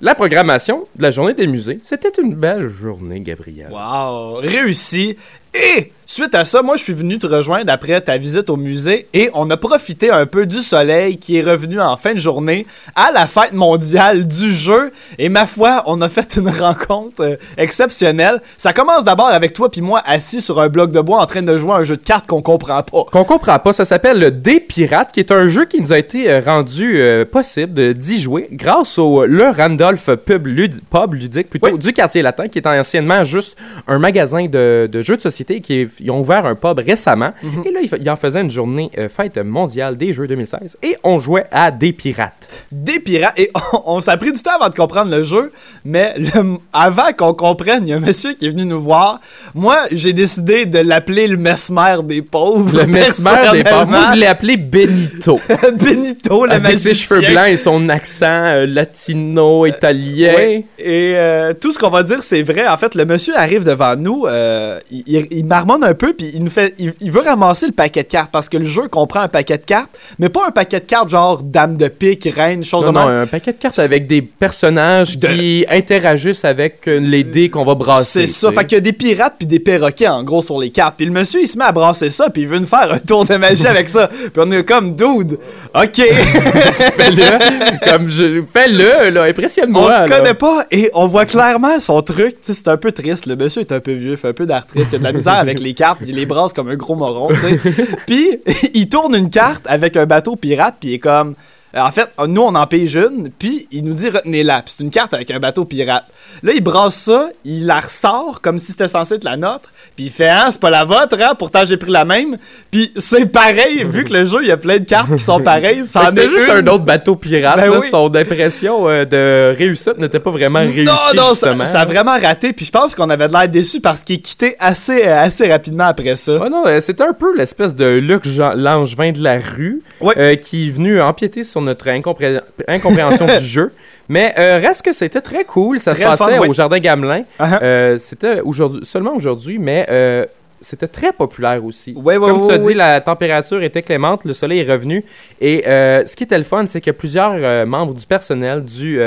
[0.06, 1.80] la programmation de la journée des musées.
[1.82, 3.72] C'était une belle journée, Gabriel.
[3.72, 5.18] Wow, réussi.
[5.52, 9.08] Et suite à ça, moi, je suis venu te rejoindre après ta visite au musée
[9.14, 12.66] et on a profité un peu du soleil qui est revenu en fin de journée
[12.96, 14.92] à la fête mondiale du jeu.
[15.18, 18.42] Et ma foi, on a fait une rencontre euh, exceptionnelle.
[18.58, 21.42] Ça commence d'abord avec toi puis moi assis sur un bloc de bois en train
[21.42, 23.04] de jouer à un jeu de cartes qu'on comprend pas.
[23.12, 25.98] Qu'on comprend pas, ça s'appelle le Des Pirates, qui est un jeu qui nous a
[25.98, 31.14] été euh, rendu euh, possible de- d'y jouer grâce au Le Randolph Pub, Lud- Pub
[31.14, 35.22] ludique, plutôt du quartier latin, qui est anciennement juste un magasin de, de jeux de
[35.22, 35.62] société.
[35.62, 37.32] Qui est- ils ont ouvert un pub récemment.
[37.66, 40.78] Et là, ils, en faisaient une journée euh, fête mondiale des jeux 2016.
[40.84, 42.66] Et on jouait à Des Pirates.
[42.72, 43.38] Des pirates.
[43.40, 45.52] Et on, on s'est pris du temps avant de comprendre le jeu,
[45.84, 49.20] mais le- avant qu'on comprenne, il y a un monsieur qui est venu nous voir.
[49.54, 52.76] Moi, j'ai décidé de l'appeler le mesmer des pauvres.
[52.78, 53.88] Le mesmer des pauvres.
[53.88, 55.40] Moi, je l'ai appelé Benito.
[55.80, 56.94] Benito, le Avec ses magicien.
[57.20, 60.34] cheveux blancs et son accent euh, latino-italien.
[60.36, 60.66] Ouais.
[60.80, 62.68] Et euh, tout ce qu'on va dire, c'est vrai.
[62.68, 66.32] En fait, le monsieur arrive devant nous, euh, il, il- il marmonne un peu, puis
[66.34, 68.88] il nous fait, il, il veut ramasser le paquet de cartes parce que le jeu
[68.88, 72.28] comprend un paquet de cartes, mais pas un paquet de cartes genre dame de pique,
[72.36, 73.18] reine, chose Non, de non, même.
[73.24, 77.64] un paquet de cartes avec des personnages De- qui interagissent avec euh, les dés qu'on
[77.64, 78.28] va brasser.
[78.28, 78.52] C'est ça.
[78.52, 80.96] Fait qu'il y a des pirates puis des perroquets en gros sur les cartes.
[80.98, 83.00] Puis le monsieur il se met à brasser ça puis il veut nous faire un
[83.00, 84.08] tour de magie avec ça.
[84.34, 85.38] Puis on est comme dude.
[85.74, 85.96] OK.
[86.96, 87.90] Fais-le.
[87.90, 88.42] Comme je...
[88.52, 89.22] Fais-le, là.
[89.22, 90.04] on Impressionne-moi.
[90.04, 90.18] le là.
[90.18, 92.36] connaît pas et on voit clairement son truc.
[92.42, 93.26] C'est un peu triste.
[93.26, 95.14] Le monsieur est un peu vieux, il fait un peu d'arthrite, il a de la
[95.14, 97.28] misère avec les cartes, il les brasse comme un gros moron.
[97.30, 97.60] tu sais.
[98.08, 98.40] puis
[98.74, 101.36] il tourne une carte avec un bateau pirate puis il est comme.
[101.76, 104.62] En fait, nous, on en pige une, puis il nous dit retenez-la.
[104.62, 106.06] Puis c'est une carte avec un bateau pirate.
[106.44, 110.06] Là, il brasse ça, il la ressort comme si c'était censé être la nôtre, puis
[110.06, 112.38] il fait Ah, c'est pas la vôtre, hein, pourtant j'ai pris la même.
[112.72, 115.42] Puis c'est pareil, vu que le jeu, il y a plein de cartes qui sont
[115.42, 115.84] pareilles.
[115.86, 116.68] C'était juste une.
[116.68, 117.58] un autre bateau pirate.
[117.58, 117.80] Ben là.
[117.80, 117.88] oui.
[117.90, 120.86] Son impression euh, de réussite n'était pas vraiment réussie.
[120.86, 121.66] Non, non, ça, justement.
[121.66, 122.54] ça a vraiment raté.
[122.54, 125.52] Puis je pense qu'on avait de l'air déçu parce qu'il est quitté assez, euh, assez
[125.52, 126.38] rapidement après ça.
[126.38, 130.68] Ouais, non, euh, c'était un peu l'espèce de Luc Langevin de la rue euh, qui
[130.68, 133.74] est venu empiéter sur notre incompré- incompréhension du jeu.
[134.08, 135.80] Mais euh, reste que c'était très cool.
[135.80, 136.48] Ça Très se fun, passait oui.
[136.48, 137.24] au Jardin Gamelin.
[137.40, 137.60] Uh-huh.
[137.62, 140.26] Euh, c'était aujourd'hui, seulement aujourd'hui, mais euh,
[140.62, 141.94] c'était très populaire aussi.
[141.98, 145.04] Ouais, ouais, Comme tu as dit, la température était clémente, le soleil est revenu.
[145.42, 149.00] Et ce qui était le fun, c'est que plusieurs membres du personnel du,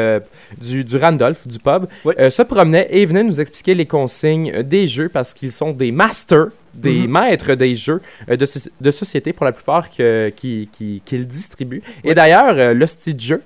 [0.61, 5.09] du, du Randolph, du pub, se promenaient et venaient nous expliquer les consignes des jeux
[5.09, 6.49] parce qu'ils sont des masters,
[6.81, 7.11] des Mhm.
[7.11, 8.47] maîtres des jeux euh, de,
[8.81, 11.83] de société pour la plupart que- qui, qui, qu'ils distribuent.
[12.05, 13.43] Et d'ailleurs, euh, le style jeu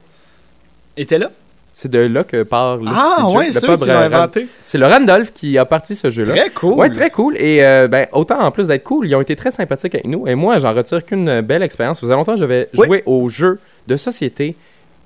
[0.96, 1.30] était là?
[1.74, 4.46] C'est de là que part le Ah, style jeu, ouais, le qui inventé.
[4.62, 6.34] C'est le Randolph qui a parti ce jeu-là.
[6.34, 6.74] Très cool.
[6.74, 7.34] Ouais, très cool.
[7.38, 10.28] Et euh, ben, autant en plus d'être cool, ils ont été très sympathiques avec nous.
[10.28, 11.96] Et moi, j'en retire qu'une belle expérience.
[11.96, 12.86] Ça faisait longtemps que j'avais Oui.
[12.86, 14.54] joué aux jeux de société.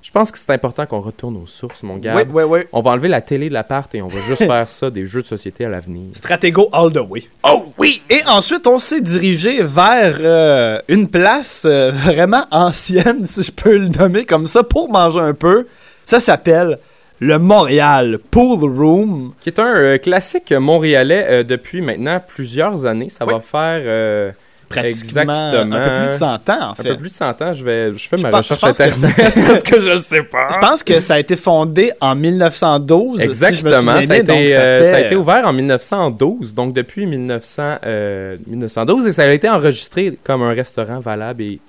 [0.01, 2.15] Je pense que c'est important qu'on retourne aux sources, mon gars.
[2.15, 2.59] Oui, oui, oui.
[2.71, 5.21] On va enlever la télé de l'appart et on va juste faire ça, des jeux
[5.21, 6.09] de société à l'avenir.
[6.13, 7.27] Stratego all the way.
[7.43, 8.01] Oh oui!
[8.09, 13.77] Et ensuite, on s'est dirigé vers euh, une place euh, vraiment ancienne, si je peux
[13.77, 15.67] le nommer comme ça, pour manger un peu.
[16.05, 16.77] Ça s'appelle
[17.19, 19.33] le Montréal Pool Room.
[19.41, 23.09] Qui est un euh, classique montréalais euh, depuis maintenant plusieurs années.
[23.09, 24.33] Ça va faire...
[24.69, 26.89] Pratiquement exactement un peu plus de 100 ans, en fait.
[26.89, 27.53] Un peu plus de 100 ans.
[27.53, 29.79] Je, vais, je fais Je ma pense- recherche je pense que internet c'est- parce que
[29.81, 30.47] je sais pas.
[30.53, 33.21] Je pense que ça a été fondé en 1912.
[33.21, 33.55] Exactement.
[33.55, 35.53] Si je me souviens ça, a donc ça euh, fait- ça a été ouvert en
[35.53, 41.43] 1912, donc depuis 1900, euh, 1912, et ça a été enregistré comme un restaurant valable
[41.43, 41.59] et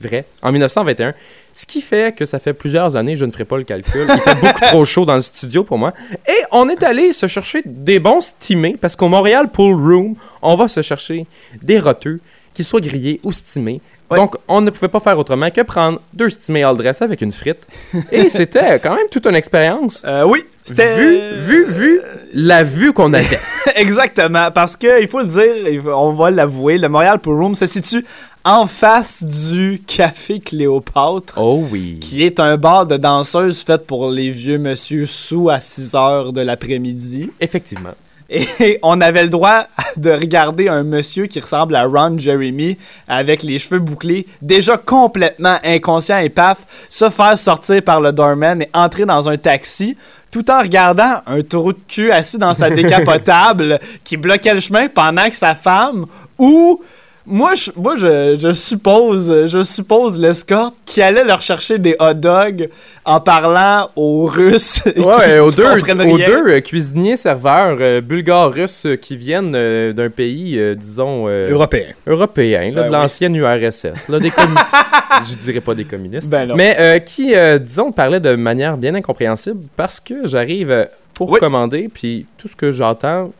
[0.00, 1.14] vrai en 1921.
[1.52, 4.06] Ce qui fait que ça fait plusieurs années, je ne ferai pas le calcul.
[4.08, 5.92] Il fait beaucoup trop chaud dans le studio pour moi.
[6.28, 10.54] Et on est allé se chercher des bons stimés parce qu'au Montréal Pool Room, on
[10.54, 11.26] va se chercher
[11.62, 12.20] des roteux
[12.54, 13.80] qu'il soit grillé ou stimé.
[14.10, 17.30] Donc, on ne pouvait pas faire autrement que prendre deux stimés all dress avec une
[17.30, 17.64] frite.
[18.10, 20.02] Et c'était quand même toute une expérience.
[20.04, 20.96] Euh, oui, c'était...
[20.96, 22.00] Vu, vu, vu
[22.34, 23.38] la vue qu'on avait.
[23.76, 27.66] Exactement, parce que il faut le dire, on va l'avouer, le Montréal Pool Room se
[27.66, 28.04] situe
[28.44, 31.34] en face du Café Cléopâtre.
[31.36, 31.98] Oh oui.
[32.00, 36.32] Qui est un bar de danseuses fait pour les vieux monsieur sous à 6 heures
[36.32, 37.30] de l'après-midi.
[37.40, 37.94] Effectivement.
[38.30, 43.42] Et on avait le droit de regarder un monsieur qui ressemble à Ron Jeremy avec
[43.42, 48.68] les cheveux bouclés, déjà complètement inconscient et paf, se faire sortir par le doorman et
[48.72, 49.96] entrer dans un taxi
[50.30, 54.86] tout en regardant un taureau de cul assis dans sa décapotable qui bloquait le chemin
[54.86, 56.06] pendant que sa femme
[56.38, 56.80] ou
[57.26, 62.14] moi, je, moi je, je suppose, je suppose l'escorte qui allait leur chercher des hot
[62.14, 62.68] dogs
[63.04, 64.82] en parlant aux Russes.
[64.86, 69.52] et Ouais, qui aux deux, aux euh, cuisiniers serveurs euh, bulgares russes euh, qui viennent
[69.54, 71.26] euh, d'un pays, euh, disons.
[71.28, 71.88] euh, Européen.
[72.06, 72.92] Européen, là, Ben de oui.
[73.02, 74.08] l'ancienne URSS.
[74.08, 74.30] Là, des
[75.30, 76.30] Je dirais pas des communistes.
[76.30, 76.54] Ben non.
[76.56, 81.88] mais euh, qui, euh, disons, parlaient de manière bien incompréhensible parce que j'arrive pour commander,
[81.92, 83.30] puis tout ce que j'entends.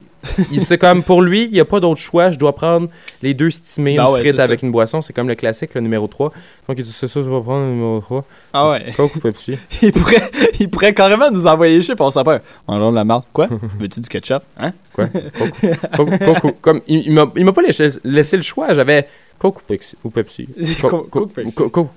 [0.52, 2.30] Il- C'est comme pour lui, il n'y a pas d'autre choix.
[2.30, 2.88] Je dois prendre
[3.22, 4.66] les deux stimés, Ben une ouais, frite avec ça.
[4.66, 5.00] une boisson.
[5.02, 6.32] C'est comme le classique, le numéro 3.
[6.68, 8.24] Donc il dit C'est ça, je vais prendre le numéro 3.
[8.52, 8.92] Ah ouais.
[8.96, 10.30] Coke ou Pepsi il, pourrait,
[10.60, 12.40] il pourrait carrément nous envoyer puis on s'en pas.
[12.68, 13.24] On a de la marde.
[13.32, 13.48] Quoi?
[13.78, 14.72] Veux-tu du ketchup Hein?
[14.92, 15.06] Quoi?
[15.96, 17.12] Coke, Coke comme, il, il
[17.44, 18.74] m'a pas laissé, laissé le choix.
[18.74, 19.06] J'avais
[19.40, 19.96] Coke ou Pepsi?
[20.04, 20.46] Ou Pepsi?
[20.82, 21.54] Coke- Coke, Pepsi.
[21.54, 21.88] Coke.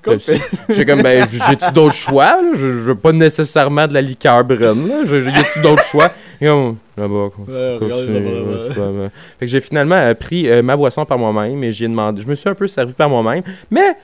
[0.70, 2.40] J'étais comme, ben, j'ai-tu d'autres choix?
[2.42, 2.50] là?
[2.54, 4.88] Je, je veux pas nécessairement de la liqueur brune.
[4.88, 5.04] Là.
[5.04, 6.10] Je, a-tu d'autres choix?
[6.40, 7.28] Et comme, là-bas.
[7.46, 9.08] Ouais, ouais.
[9.38, 12.22] Fait que j'ai finalement euh, pris euh, ma boisson par moi-même et j'ai demandé.
[12.22, 13.42] Je me suis un peu servi par moi-même.
[13.70, 13.94] Mais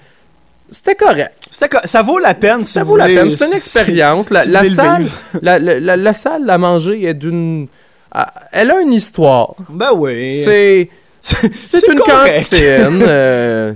[0.71, 1.33] c'était correct.
[1.71, 3.31] Co- Ça vaut la peine, si Ça vous vaut la peine.
[3.31, 4.27] C'est une expérience.
[4.29, 5.07] si La, la salle,
[5.43, 7.67] la- la- la salle à manger est d'une.
[8.13, 9.55] ah, Elle a une histoire.
[9.69, 10.41] Ben oui.
[10.45, 10.89] C'est.
[11.23, 13.03] C'est une cantine.
[13.03, 13.73] euh,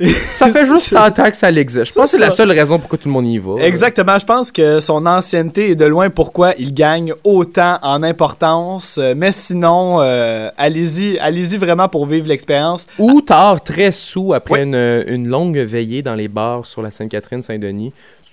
[0.20, 1.86] ça fait juste 100 ans que ça existe.
[1.86, 3.54] Je pense que c'est la seule raison pourquoi tout le monde y va.
[3.62, 8.98] Exactement, je pense que son ancienneté est de loin pourquoi il gagne autant en importance.
[8.98, 12.86] Euh, Mais sinon, euh, allez-y, allez-y vraiment pour vivre l'expérience.
[12.98, 14.74] Ou tard, très sous, après une,
[15.06, 17.92] une longue veillée dans les bars sur la Sainte-Catherine-Saint-Denis.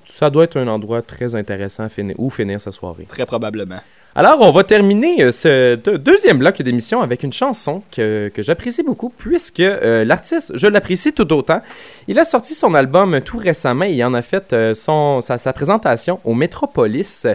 [0.09, 3.05] Ça doit être un endroit très intéressant où finir sa soirée.
[3.07, 3.79] Très probablement.
[4.13, 8.41] Alors, on va terminer euh, ce deux- deuxième bloc d'émission avec une chanson que, que
[8.41, 11.61] j'apprécie beaucoup, puisque euh, l'artiste, je l'apprécie tout autant.
[12.09, 15.37] Il a sorti son album tout récemment et il en a fait euh, son, sa,
[15.37, 17.25] sa présentation au Metropolis.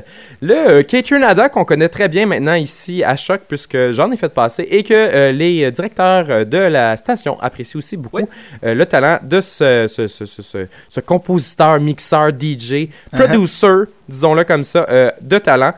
[0.42, 4.28] Le euh, K-Turnada qu'on connaît très bien maintenant ici à Choc, puisque j'en ai fait
[4.28, 8.28] passer, et que les directeurs de la station apprécient aussi beaucoup
[8.62, 15.10] le talent de ce, ce, ce, ce, compositeur, mixeur, DJ, producer, disons-le comme ça, euh,
[15.20, 15.72] de talent.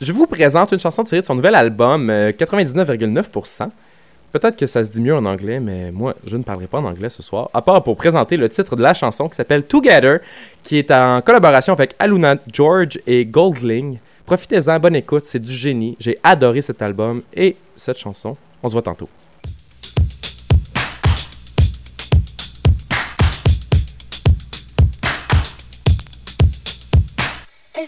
[0.00, 3.70] Je vous présente une chanson tirée de son nouvel album, euh, 99,9%.
[4.32, 6.84] Peut-être que ça se dit mieux en anglais, mais moi, je ne parlerai pas en
[6.84, 10.18] anglais ce soir, à part pour présenter le titre de la chanson qui s'appelle Together,
[10.62, 13.98] qui est en collaboration avec Aluna George et Goldling.
[14.26, 15.96] Profitez-en, bonne écoute, c'est du génie.
[16.00, 18.36] J'ai adoré cet album et cette chanson.
[18.62, 19.08] On se voit tantôt.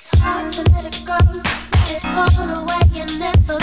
[0.00, 1.18] It's hard to let it go,
[1.90, 2.04] it
[2.56, 3.58] away and never.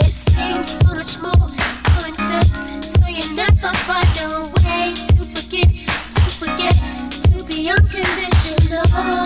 [0.00, 1.48] It seems so much more,
[1.84, 5.68] so intense, so you never find a way to forget,
[6.14, 6.74] to forget,
[7.24, 9.23] to be unconditional.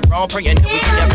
[0.00, 0.48] but wrong praying.
[0.48, 1.13] And we see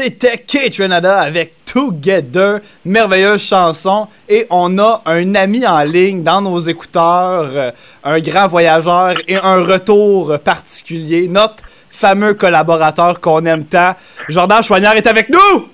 [0.00, 4.06] c'était Kate Renada avec Together, merveilleuse chanson.
[4.28, 7.72] Et on a un ami en ligne dans nos écouteurs, euh,
[8.04, 11.26] un grand voyageur et un retour particulier.
[11.26, 13.96] Notre fameux collaborateur qu'on aime tant,
[14.28, 15.68] Jordan Chouanière est avec nous!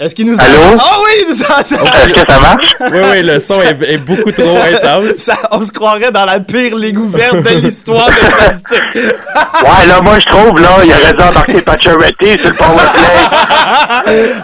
[0.00, 0.74] Est-ce qu'il nous Allô?
[0.74, 0.84] entend?
[0.84, 1.84] Ah oui, il nous entend!
[1.96, 2.74] Est-ce que ça marche?
[2.80, 5.14] Oui, oui, le son est, est beaucoup trop intense.
[5.16, 8.76] Ça, on se croirait dans la pire ligue ouverte de l'histoire de l'humanité.
[8.94, 13.02] Ouais, là, moi, je trouve, là, il aurait dû embarquer Pacioretty sur le powerplay.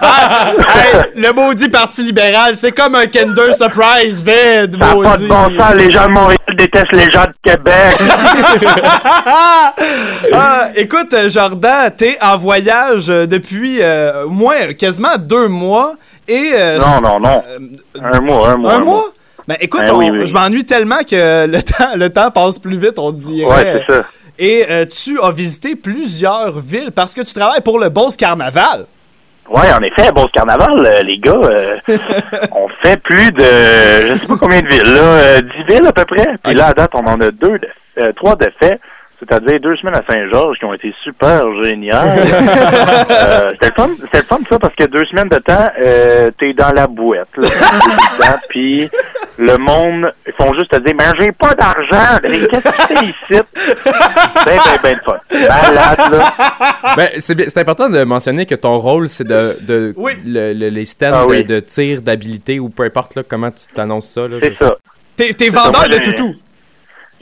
[0.02, 5.16] Ah, hey, le maudit Parti libéral, c'est comme un Kinder Surprise vide, Ça n'a pas
[5.16, 5.26] de maudit.
[5.26, 5.74] bon sens.
[5.76, 7.96] Les gens de Montréal détestent les gens de Québec.
[10.32, 15.95] Ah, écoute, Jordan, t'es en voyage depuis euh, moins, quasiment deux mois.
[16.28, 17.42] Et, euh, non, non, non.
[18.03, 18.72] Un mois, un mois.
[18.74, 19.05] Un mois?
[19.47, 20.26] Ben écoute, Ben oui, on- oui.
[20.26, 23.47] je m'ennuie tellement que le temps, le temps passe plus vite, on dirait.
[23.47, 24.03] Ouais, c'est ça.
[24.38, 28.86] Et euh, tu as visité plusieurs villes parce que tu travailles pour le Beauce Carnaval.
[29.51, 31.76] Ouais, en effet, bon, ce carnaval, euh, les gars, euh,
[32.53, 35.92] on fait plus de, je sais pas combien de villes, là, euh, 10 villes à
[35.92, 36.26] peu près.
[36.42, 37.68] Puis là, à date, on en a deux, de,
[38.01, 38.80] euh, trois de fait,
[39.28, 42.18] c'est-à-dire deux semaines à Saint-Georges qui ont été super géniales.
[43.10, 46.30] euh, c'était le fun, c'était le fun ça parce que deux semaines de temps, euh,
[46.38, 47.28] t'es dans la bouette,
[48.48, 48.88] puis
[49.38, 52.94] le monde, ils font juste te dire, mais j'ai pas d'argent, mais qu'est-ce que tu
[52.96, 53.42] fais ici?
[54.46, 55.18] Ben, ben, ben de fun.
[55.32, 56.32] Malade, là.
[56.96, 59.94] Ben, c'est bien- c'est important de mentionner que ton rôle, c'est de, de
[60.24, 61.44] le- le- les stands Ah de, oui.
[61.44, 64.28] de tir d'habilité ou peu importe là, comment tu t'annonces ça.
[64.28, 64.74] là, C'est ça.
[65.16, 66.34] T'es, vendeur de toutou.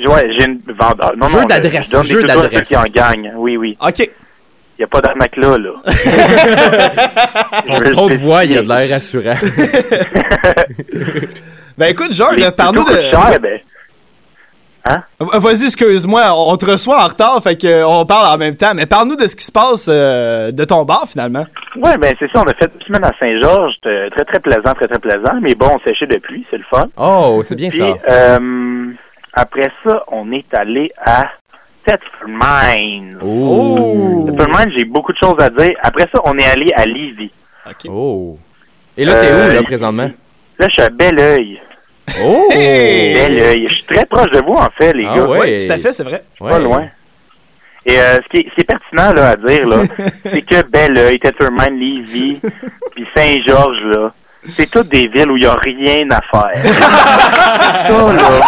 [0.06, 1.12] Ouais, j'ai une vendeur.
[1.16, 2.68] Non, Jeu d'adresse, je jeu d'adresse.
[2.68, 3.32] qui en gagnent.
[3.36, 3.76] Oui, oui.
[3.80, 4.10] OK.
[4.78, 5.70] Il n'y a pas d'arnaque là, là.
[7.92, 9.34] Ton de voix, il a de l'air rassurant.
[11.78, 13.00] Ben écoute, Georges, parle-nous de.
[13.00, 13.58] cher, ben.
[14.84, 15.02] Hein?
[15.22, 18.84] Euh, Vas-y, excuse-moi, on te reçoit en retard, fait qu'on parle en même temps, mais
[18.84, 21.46] parle-nous de ce qui se passe euh, de ton bar finalement.
[21.76, 22.42] Ouais, ben c'est ça.
[22.44, 23.74] On a fait deux semaines à Saint-Georges.
[23.80, 25.38] Très, très plaisant, très, très plaisant.
[25.40, 26.84] Mais bon, on séchait depuis, c'est le fun.
[26.98, 27.94] Oh, c'est bien Puis, ça.
[28.10, 28.38] euh,
[29.34, 31.30] après ça, on est allé à
[31.84, 33.18] Thetford Mines.
[33.22, 34.28] Oh.
[34.76, 35.72] J'ai beaucoup de choses à dire.
[35.82, 37.30] Après ça, on est allé à Lévis.
[37.88, 38.38] Oh.
[38.96, 40.10] Et là, t'es Euh, où, là, présentement?
[40.58, 41.60] Là, je suis à Belleuil.
[42.22, 42.48] Oh!
[42.50, 43.66] Belleuil.
[43.68, 45.24] Je suis très proche de vous, en fait, les Ah gars.
[45.26, 45.38] ouais.
[45.58, 46.22] Oui, tout à fait, c'est vrai.
[46.38, 46.88] Pas loin.
[47.84, 49.82] Et euh, ce, qui est, ce qui est pertinent là, à dire, là,
[50.22, 52.40] c'est que Belleuil, Tetterman, Lévis,
[52.94, 54.12] puis Saint-Georges, là,
[54.50, 56.74] c'est toutes des villes où il n'y a rien à faire.
[56.74, 58.40] ça, là,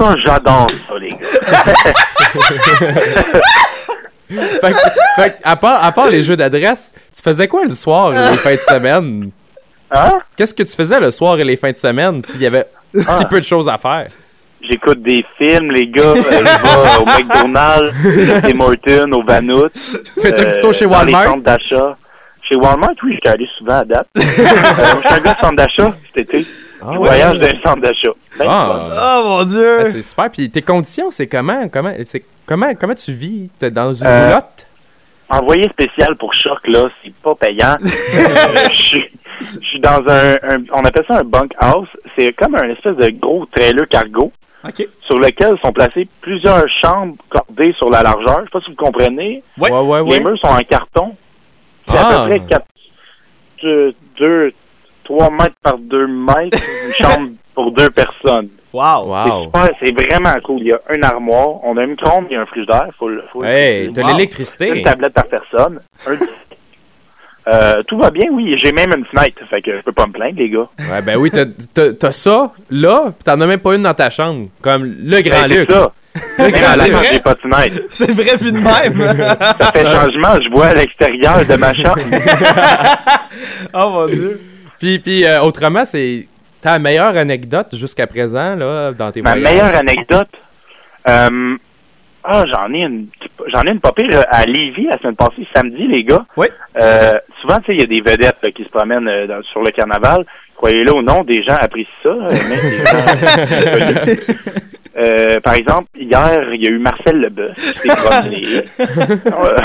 [0.00, 1.18] ça, j'adore ça, les gars.
[4.28, 7.70] fait, que- fait que, à, part, à part les jeux d'adresse, tu faisais quoi le
[7.70, 9.30] soir et les fins de semaine?
[9.90, 10.12] Hein?
[10.36, 13.06] Qu'est-ce que tu faisais le soir et les fins de semaine s'il y avait si
[13.08, 13.24] Ah.
[13.24, 14.06] peu de choses à faire?
[14.62, 16.02] J'écoute des films, les gars.
[16.02, 17.92] Euh, je vais au McDonald's,
[18.36, 19.70] au Tim Hortons, au Vanout.
[20.20, 21.24] Fais-tu un petit tour chez dans les Walmart?
[21.32, 21.96] centres d'achat.
[22.46, 24.06] Chez Walmart, oui, j'étais allé souvent à date.
[24.16, 26.46] euh, je suis de centre d'achat cet été.
[26.82, 26.96] Ah ouais?
[26.98, 28.12] voyage dans un centre d'achat.
[28.38, 28.84] Ben, Ah.
[28.88, 29.78] Oh mon dieu!
[29.80, 30.30] Ah, c'est super.
[30.30, 31.68] Puis tes conditions, c'est comment?
[31.68, 33.50] Comment, c'est, comment, comment tu vis?
[33.58, 34.66] T'es dans une Euh, roulotte?
[35.28, 37.76] Envoyé spécial pour choc, là, c'est pas payant.
[37.84, 39.10] Euh, Je suis-
[39.40, 41.88] je suis dans un, un- On appelle ça un bunk house.
[42.18, 44.32] C'est comme un espèce de gros trailer cargo.
[44.66, 44.86] OK.
[45.06, 48.40] Sur lequel sont placées plusieurs chambres cordées sur la largeur.
[48.40, 49.42] Je sais pas si vous comprenez.
[49.56, 49.70] Ouais.
[49.70, 51.16] Ouais, ouais, Les murs sont en carton.
[51.88, 52.08] C'est Ah.
[52.08, 52.66] à peu près 4,
[54.18, 54.52] 2,
[55.04, 56.58] 3 mètres par 2 mètres.
[56.86, 58.48] Une chambre pour deux personnes.
[58.72, 59.02] Wow!
[59.24, 59.44] C'est Wow.
[59.44, 60.60] super, c'est vraiment cool.
[60.60, 62.88] Il y a un armoire, on a un micro-ondes, il y a un frigidaire.
[62.98, 63.92] Faut, le- faut le Hey, préciser.
[64.00, 64.12] de Wow.
[64.16, 64.68] l'électricité.
[64.68, 65.80] Une tablette par personne.
[66.06, 66.30] Un disque.
[67.48, 68.54] Euh, tout va bien, oui.
[68.58, 70.66] J'ai même une fenêtre, fait que je peux pas me plaindre, les gars.
[70.78, 74.48] Ouais, ben oui, t'as, ça là, pis t'en as même pas une dans ta chambre.
[74.62, 75.74] Comme le grand Ben, luxe.
[75.74, 75.90] ça.
[76.38, 76.96] Le Même grand à la luxe.
[76.98, 77.82] fin, j'ai pas de fenêtre.
[77.90, 79.16] C'est vrai vu de même!
[79.58, 81.98] Ça fait changement, je vois à l'extérieur de ma chambre.
[83.74, 84.40] oh mon dieu!
[84.80, 86.26] Puis, puis euh, autrement, c'est
[86.60, 89.52] ta meilleure anecdote jusqu'à présent, là, dans tes Ma voyages?
[89.52, 90.28] meilleure anecdote,
[91.08, 91.56] euh,
[92.24, 93.06] ah, j'en ai une,
[93.52, 96.22] j'en ai une pas pire euh, à Lévis la semaine passée, samedi, les gars.
[96.36, 96.46] Oui.
[96.78, 99.42] Euh, souvent, tu sais, il y a des vedettes là, qui se promènent euh, dans-
[99.44, 100.24] sur le carnaval.
[100.56, 102.10] Croyez-le ou non, des gens apprécient ça.
[102.10, 102.76] même des
[103.96, 104.12] gens,
[104.98, 108.42] euh, par exemple, hier, il y a eu Marcel Leboeuf qui s'est promené.
[108.80, 109.56] Euh,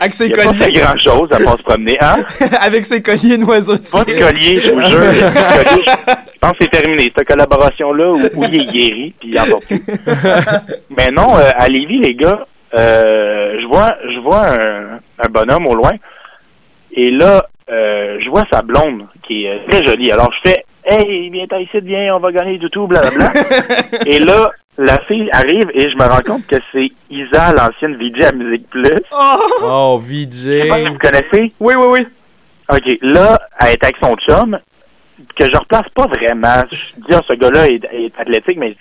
[0.00, 0.80] Avec ses il a pas fait colliers.
[0.80, 1.96] grand-chose à part se promener.
[2.00, 2.16] Hein?
[2.60, 4.04] Avec ses colliers noisetiers.
[4.04, 4.98] Pas de collier, je vous jure.
[4.98, 9.38] collier, je pense que c'est terminé, cette collaboration-là, où, où il est guéri, puis il
[9.38, 9.80] en sort plus.
[10.96, 15.66] Mais non, euh, à Lévis, les gars, euh, je vois je vois un, un bonhomme
[15.68, 15.92] au loin,
[16.94, 20.10] et là, euh, je vois sa blonde, qui est très jolie.
[20.10, 23.30] Alors, je fais «Hey, viens t'as ici, viens, on va gagner du tout, blablabla.»
[24.06, 28.24] Et là, la fille arrive, et je me rends compte que c'est Isa, l'ancienne VJ
[28.24, 29.02] à Musique Plus.
[29.62, 30.88] Oh, Je sais pas si VJ.
[30.88, 31.52] vous connaissez.
[31.60, 32.06] Oui, oui, oui.
[32.70, 34.58] OK, là, elle est avec son chum,
[35.36, 36.62] que je replace pas vraiment.
[36.70, 38.74] Je dis, ah, ce gars-là est, est athlétique, mais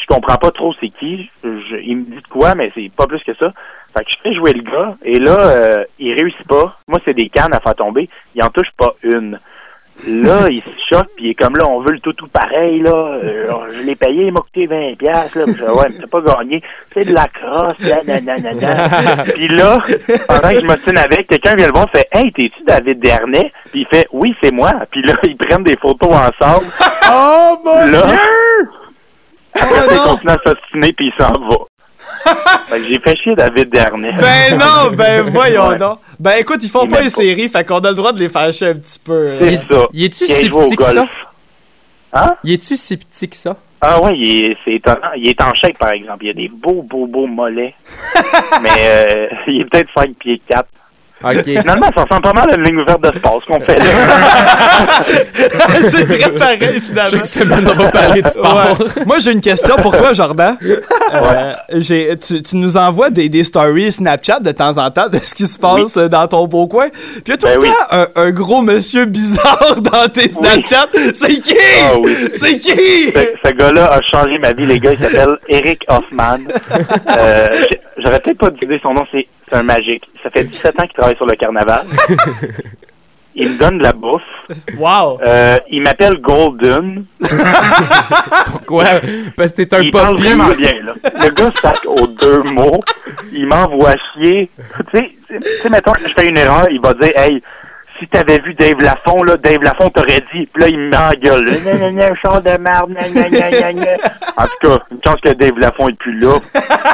[0.00, 1.28] je comprends pas trop c'est qui.
[1.42, 3.50] Je- il me dit de quoi, mais c'est pas plus que ça.
[3.96, 6.78] Fait que je fais jouer le gars, et là, euh, il réussit pas.
[6.88, 8.08] Moi, c'est des cannes à faire tomber.
[8.34, 9.38] Il en touche pas une.
[10.08, 12.80] Là, il se choque, puis il est comme là, on veut le tout tout pareil,
[12.80, 12.90] là.
[13.22, 15.44] Euh, je l'ai payé, il m'a coûté 20$, piastres, là.
[15.46, 16.60] Je ouais, mais t'as pas gagné.
[16.92, 19.22] C'est de la crosse, là, nanana.
[19.34, 19.78] Puis là,
[20.26, 23.52] pendant que je m'ostine avec, quelqu'un vient le voir, fait Hey, t'es-tu David Dernay?
[23.70, 24.72] Puis il fait Oui, c'est moi.
[24.90, 26.66] Puis là, ils prennent des photos ensemble.
[27.14, 28.06] Oh mon Là.
[28.06, 28.68] dieu!
[29.54, 30.04] Après, Oh ça, il non.
[30.14, 31.56] continue à s'ostiner, puis il s'en va.
[32.66, 34.12] fait que j'ai fait chier David Dernay.
[34.12, 35.78] Ben non, ben voyons Ouais.
[35.78, 35.98] donc.
[36.18, 38.28] Ben écoute, ils font Il pas les séries, fait qu'on a le droit de les
[38.28, 39.38] fâcher un petit peu.
[39.40, 39.88] C'est ça.
[39.92, 41.06] Y Viens si petit que ça?
[42.14, 42.36] Hein?
[42.44, 43.56] Y es-tu si petit que ça?
[43.84, 45.10] Ah ouais, il est, c'est étonnant.
[45.16, 46.24] Il est en chèque, par exemple.
[46.24, 47.74] Il a des beaux, beaux, beaux mollets.
[48.62, 50.64] Mais euh, il est peut-être 5 pieds 4.
[51.44, 53.84] Finalement, ça ressemble pas mal à une ligne ouverte de sport, ce qu'on fait là.
[55.88, 57.10] c'est vrai pareil finalement.
[57.10, 58.76] Chaque semaine, on va parler de sport.
[58.80, 59.04] Ouais.
[59.06, 60.56] Moi, j'ai une question pour toi, Jordan.
[61.14, 65.18] Euh, j'ai- tu, tu nous envoies des, des stories Snapchat de temps en temps de
[65.18, 66.88] ce qui se passe euh, dans ton beau coin.
[66.90, 67.68] Puis il y a tout Ben le oui.
[67.68, 70.86] temps un, un gros monsieur bizarre dans tes Snapchat.
[71.14, 71.54] C'est qui?
[71.82, 72.16] Ah oui.
[72.32, 72.70] C'est qui?
[73.12, 74.92] Ce, ce gars-là a changé ma vie, les gars.
[74.92, 76.38] Il s'appelle Eric Hoffman.
[77.18, 77.48] Euh,
[77.98, 80.04] J'aurais peut-être pas dû dire son nom, c'est c'est un magique.
[80.22, 81.82] Ça fait 17 ans qu'il travaille sur le carnaval.
[83.34, 84.20] Il me donne de la bouffe.
[84.76, 85.18] Wow!
[85.24, 87.06] Euh, il m'appelle Golden.
[88.46, 88.84] Pourquoi?
[89.38, 90.28] Parce que t'es un il parle poppy.
[90.28, 90.92] vraiment bien, là.
[91.02, 92.82] Le gars sac aux deux mots.
[93.32, 94.50] Il m'envoie chier.
[94.90, 97.42] Tu sais, tu sais, mettons, je fais une erreur, il va dire, hey,
[98.02, 100.46] si t'avais vu Dave Lafont, là, Dave Lafont t'aurait dit.
[100.52, 101.50] Puis là, il m'engueule.
[101.94, 102.92] Gna, char de marde.
[104.36, 106.34] En tout cas, une chance que Dave Lafont est plus là.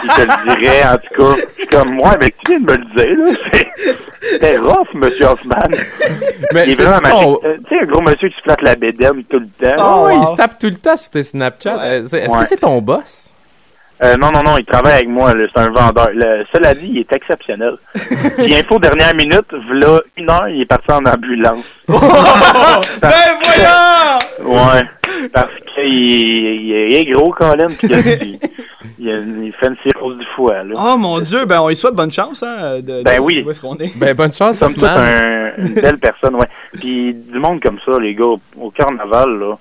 [0.04, 1.42] Il te le dirait, en tout cas.
[1.48, 3.32] Je suis comme, ouais, mais tu viens de me le dire, là.
[3.52, 5.54] C'est- C'était rough, monsieur Hoffman.
[6.52, 7.38] Mais il est c'est vraiment.
[7.44, 9.76] Euh, Tu sais, un gros monsieur qui se flatte la bédaine tout le temps.
[9.78, 10.22] Ah ouais, wow.
[10.22, 11.78] il se tape tout le temps sur tes Snapchat.
[11.80, 12.40] Euh, Est-ce Ouais.
[12.40, 13.32] que c'est ton boss?
[14.02, 15.34] Euh, non, non, non, il travaille avec moi.
[15.34, 15.44] là.
[15.52, 16.10] C'est un vendeur.
[16.14, 17.74] Le- cela dit, il est exceptionnel.
[18.38, 21.64] Puis info dernière minute, voilà une heure, il est parti en ambulance.
[21.88, 23.10] Ben
[23.42, 24.54] voyons!
[24.74, 24.82] Ouais.
[25.32, 27.94] Parce qu'il il est gros, Colin, puis il,
[29.10, 30.74] a- il, il fait une cirrhose du foie, là.
[30.76, 32.76] Oh mon dieu, ben on lui souhaite bonne chance, hein?
[32.76, 33.42] De, de- Ben oui.
[33.44, 33.96] Où est-ce qu'on est?
[33.98, 36.46] Ben, bonne chance, Comme un- une belle personne, ouais.
[36.74, 39.54] Puis du monde comme ça, les gars, au, au carnaval, là,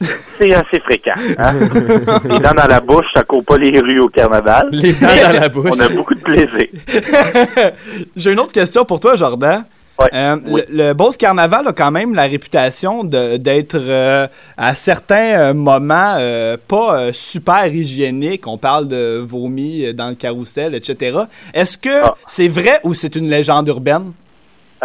[0.00, 1.14] c'est assez fréquent.
[1.38, 1.54] Hein?
[2.24, 4.68] les dents dans la bouche, ça court pas les rues au carnaval.
[4.72, 5.70] Les dents dans la bouche.
[5.74, 6.66] On a beaucoup de plaisir.
[8.16, 9.64] J'ai une autre question pour toi, Jordan.
[9.98, 10.08] Ouais.
[10.12, 10.60] Euh, Oui.
[10.68, 14.26] Le, le Beauce Carnaval a quand même la réputation d'être euh,
[14.58, 16.18] à certains euh, moments
[16.68, 18.46] pas super hygiénique.
[18.46, 21.16] On parle de vomi dans le carrousel, etc.
[21.54, 22.14] Est-ce que Ah.
[22.26, 24.12] c'est vrai ou c'est une légende urbaine?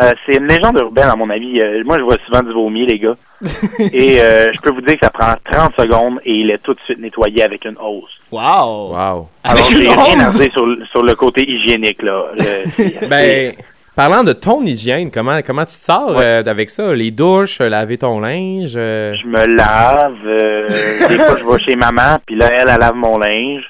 [0.02, 1.60] Euh, c'est une légende urbaine, à mon avis.
[1.62, 3.16] Euh, moi, je vois souvent du vomi, les gars.
[3.94, 6.74] et euh, je peux vous dire que ça prend 30 secondes et il est tout
[6.74, 8.12] de suite nettoyé avec une hausse.
[8.32, 8.42] Wow!
[8.42, 8.96] Wow.
[8.96, 12.26] Alors, Avec une j'ai rien à dire sur, le- sur le côté hygiénique, là.
[12.38, 13.54] Le- Ben,
[13.96, 16.94] parlant de ton hygiène, comment, comment tu te sors euh, avec ça?
[16.94, 18.74] Les douches, laver ton linge?
[18.78, 20.16] euh, Je me lave.
[20.26, 20.68] euh,
[21.10, 23.64] des fois, je vais chez maman, puis là, elle, elle lave mon linge.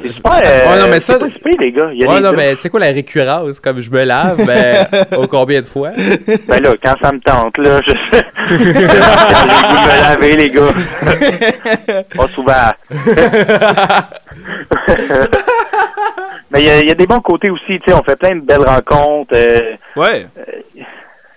[0.00, 0.40] C'est super.
[0.44, 1.88] euh, Ouais, non, mais ça- c'est pas si pire, les gars.
[1.92, 2.36] Il y a Ouais, des non, douches.
[2.38, 3.58] mais c'est quoi la récurrence?
[3.60, 4.86] Comme je me lave, ben,
[5.18, 5.90] au combien de fois?
[6.48, 7.92] Ben là, quand ça me tente, là, je...
[8.48, 12.04] J'ai le goût de me laver, les gars.
[12.16, 12.72] Pas souvent.
[16.50, 18.16] Mais il y, a- il y a des bons côtés aussi, tu sais, on fait
[18.16, 19.34] plein de belles rencontres.
[19.34, 20.26] euh, Ouais.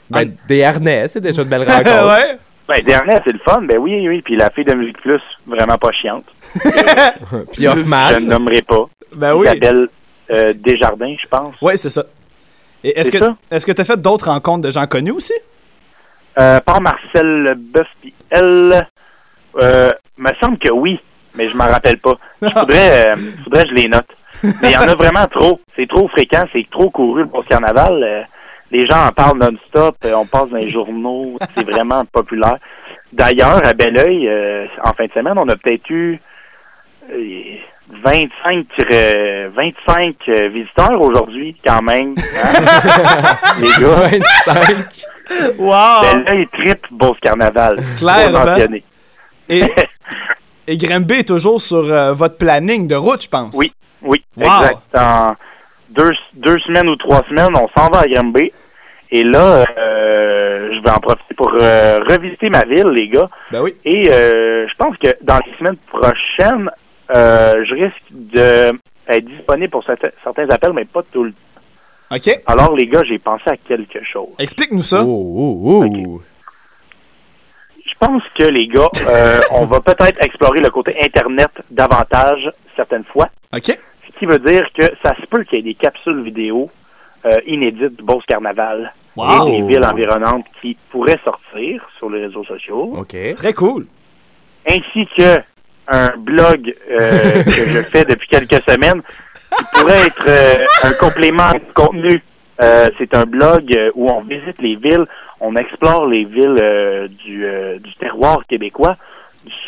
[0.10, 2.08] Ben, des harnais, c'est déjà de belles rencontres.
[2.18, 2.38] ouais.
[2.72, 4.22] Ben, dernier, c'est le fun, ben oui, oui.
[4.22, 6.26] Puis la fille de Musique Plus, vraiment pas chiante.
[7.54, 8.10] Puis Hoffman.
[8.12, 8.86] Je ne nommerai pas.
[9.16, 9.48] Ben oui.
[9.48, 9.90] Isabelle
[10.32, 11.60] euh, Desjardins, je pense.
[11.62, 12.06] Ouais, c'est ça.
[12.84, 13.18] Et est-ce que
[13.52, 15.34] est-ce que tu as fait d'autres rencontres de gens connus aussi?
[16.40, 18.88] Euh, par Marcel Boeuf, puis elle,
[19.62, 20.98] euh, me semble que oui,
[21.36, 22.16] mais je m'en rappelle pas.
[22.42, 24.08] Je voudrais, euh, faudrait que je les note.
[24.44, 25.60] Mais il y en a vraiment trop.
[25.76, 28.28] C'est trop fréquent, c'est trop couru pour ce carnaval.
[28.72, 32.58] Les gens en parlent non-stop, euh, on passe dans les journaux, c'est vraiment populaire.
[33.12, 36.20] D'ailleurs, à Belleuil, euh, en fin de semaine, on a peut-être eu
[37.12, 37.56] euh,
[38.04, 42.16] 25, euh, 25 euh, visiteurs aujourd'hui, quand même.
[42.18, 43.36] hein?
[43.60, 44.08] les gars.
[44.46, 45.06] 25.
[45.58, 46.02] Wow!
[46.24, 47.84] Belleuil trip Beauce Carnaval.
[47.98, 48.56] Clairement.
[49.50, 49.64] Et,
[50.68, 53.54] et Grimby est toujours sur euh, votre planning de route, je pense.
[53.58, 54.44] Oui, oui, Wow.
[54.46, 54.78] exact.
[54.94, 55.36] Dans
[55.90, 58.52] deux, deux semaines ou trois semaines, on s'en va à Granby.
[59.12, 63.30] Et là, euh, je vais en profiter pour euh, revisiter ma ville, les gars.
[63.52, 63.76] Ben oui.
[63.84, 66.70] Et euh, je pense que dans les semaines prochaines,
[67.14, 68.72] euh, je risque de
[69.08, 72.16] être disponible pour certains appels, mais pas tout le temps.
[72.16, 72.42] OK.
[72.46, 74.30] Alors, les gars, j'ai pensé à quelque chose.
[74.40, 75.04] Explique-nous ça.
[75.04, 76.22] Oh, oh, oh.
[77.86, 83.06] Je pense que, les gars, euh, on va peut-être explorer le côté Internet davantage certaines
[83.06, 83.28] fois.
[83.54, 83.68] OK.
[83.68, 86.70] Ce qui veut dire que ça se peut qu'il y ait des capsules vidéo
[87.26, 89.48] euh, inédites du Beauce Carnaval Wow.
[89.48, 93.16] et des villes environnantes qui pourraient sortir sur les réseaux sociaux, OK.
[93.36, 93.86] Très cool.
[94.68, 95.40] ainsi que
[95.88, 99.02] un blog euh, que je fais depuis quelques semaines
[99.58, 102.24] qui pourrait être euh, un complément de contenu.
[102.62, 105.06] Euh, c'est un blog où on visite les villes,
[105.42, 108.96] on explore les villes euh, du, euh, du terroir québécois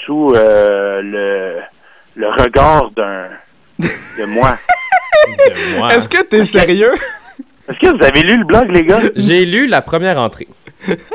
[0.05, 1.59] sous euh, le,
[2.15, 3.25] le regard d'un
[3.79, 4.55] de moi.
[5.27, 5.93] De moi.
[5.95, 6.93] Est-ce que t'es sérieux?
[7.69, 8.99] Est-ce que vous avez lu le blog, les gars?
[9.15, 10.47] J'ai lu la première entrée.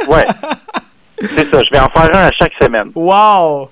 [0.09, 0.25] Ouais.
[1.21, 2.91] C'est ça, je vais en faire un à chaque semaine.
[2.95, 3.69] Wow!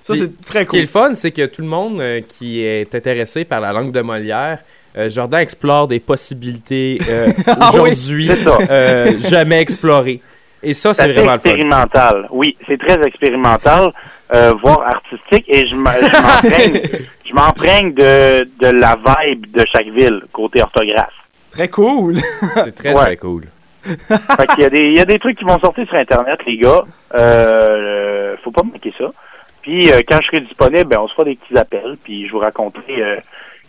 [0.00, 0.80] Ça, c'est très Ce qui est cool.
[0.80, 4.00] le fun, c'est que tout le monde euh, qui est intéressé par la langue de
[4.00, 4.58] Molière,
[4.96, 8.30] euh, Jordan explore des possibilités euh, Ah aujourd'hui
[8.70, 10.20] euh, jamais explorées.
[10.62, 11.50] Et ça, c'est vraiment le fun.
[11.50, 12.26] expérimental.
[12.30, 13.92] Oui, c'est très expérimental,
[14.34, 15.74] euh, voire artistique, et je
[17.34, 21.12] m'emprègne de, de la vibe de chaque ville, côté orthographe.
[21.54, 22.16] Très cool.
[22.64, 23.02] C'est très, Ouais.
[23.04, 23.44] très cool.
[23.84, 26.38] Fait qu'il y a des, il y a des trucs qui vont sortir sur Internet,
[26.46, 26.82] les gars.
[27.14, 29.04] Euh, euh, faut pas manquer ça.
[29.62, 32.32] Puis euh, quand je serai disponible, ben, on se fera des petits appels, puis je
[32.32, 33.16] vous raconterai euh,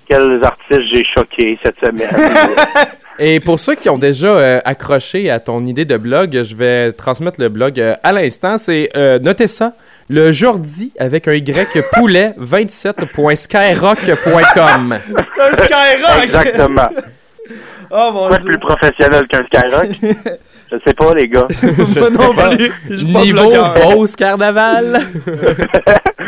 [0.09, 2.09] quels artistes j'ai choqués cette semaine.
[3.19, 6.91] Et pour ceux qui ont déjà euh, accroché à ton idée de blog, je vais
[6.91, 8.57] transmettre le blog euh, à l'instant.
[8.57, 9.71] C'est, euh, notez ça,
[10.09, 14.97] le Jordi avec un Y poulet 27.skyrock.com.
[15.17, 16.23] C'est un Skyrock!
[16.23, 16.89] Exactement.
[17.91, 18.51] Oh mon Quoi de dieu.
[18.51, 19.89] plus professionnel qu'un Skyrock?
[20.71, 21.45] Je sais pas, les gars.
[21.49, 22.55] Je Moi sais non pas.
[22.55, 22.71] plus.
[22.89, 24.99] Je Niveau Carnaval.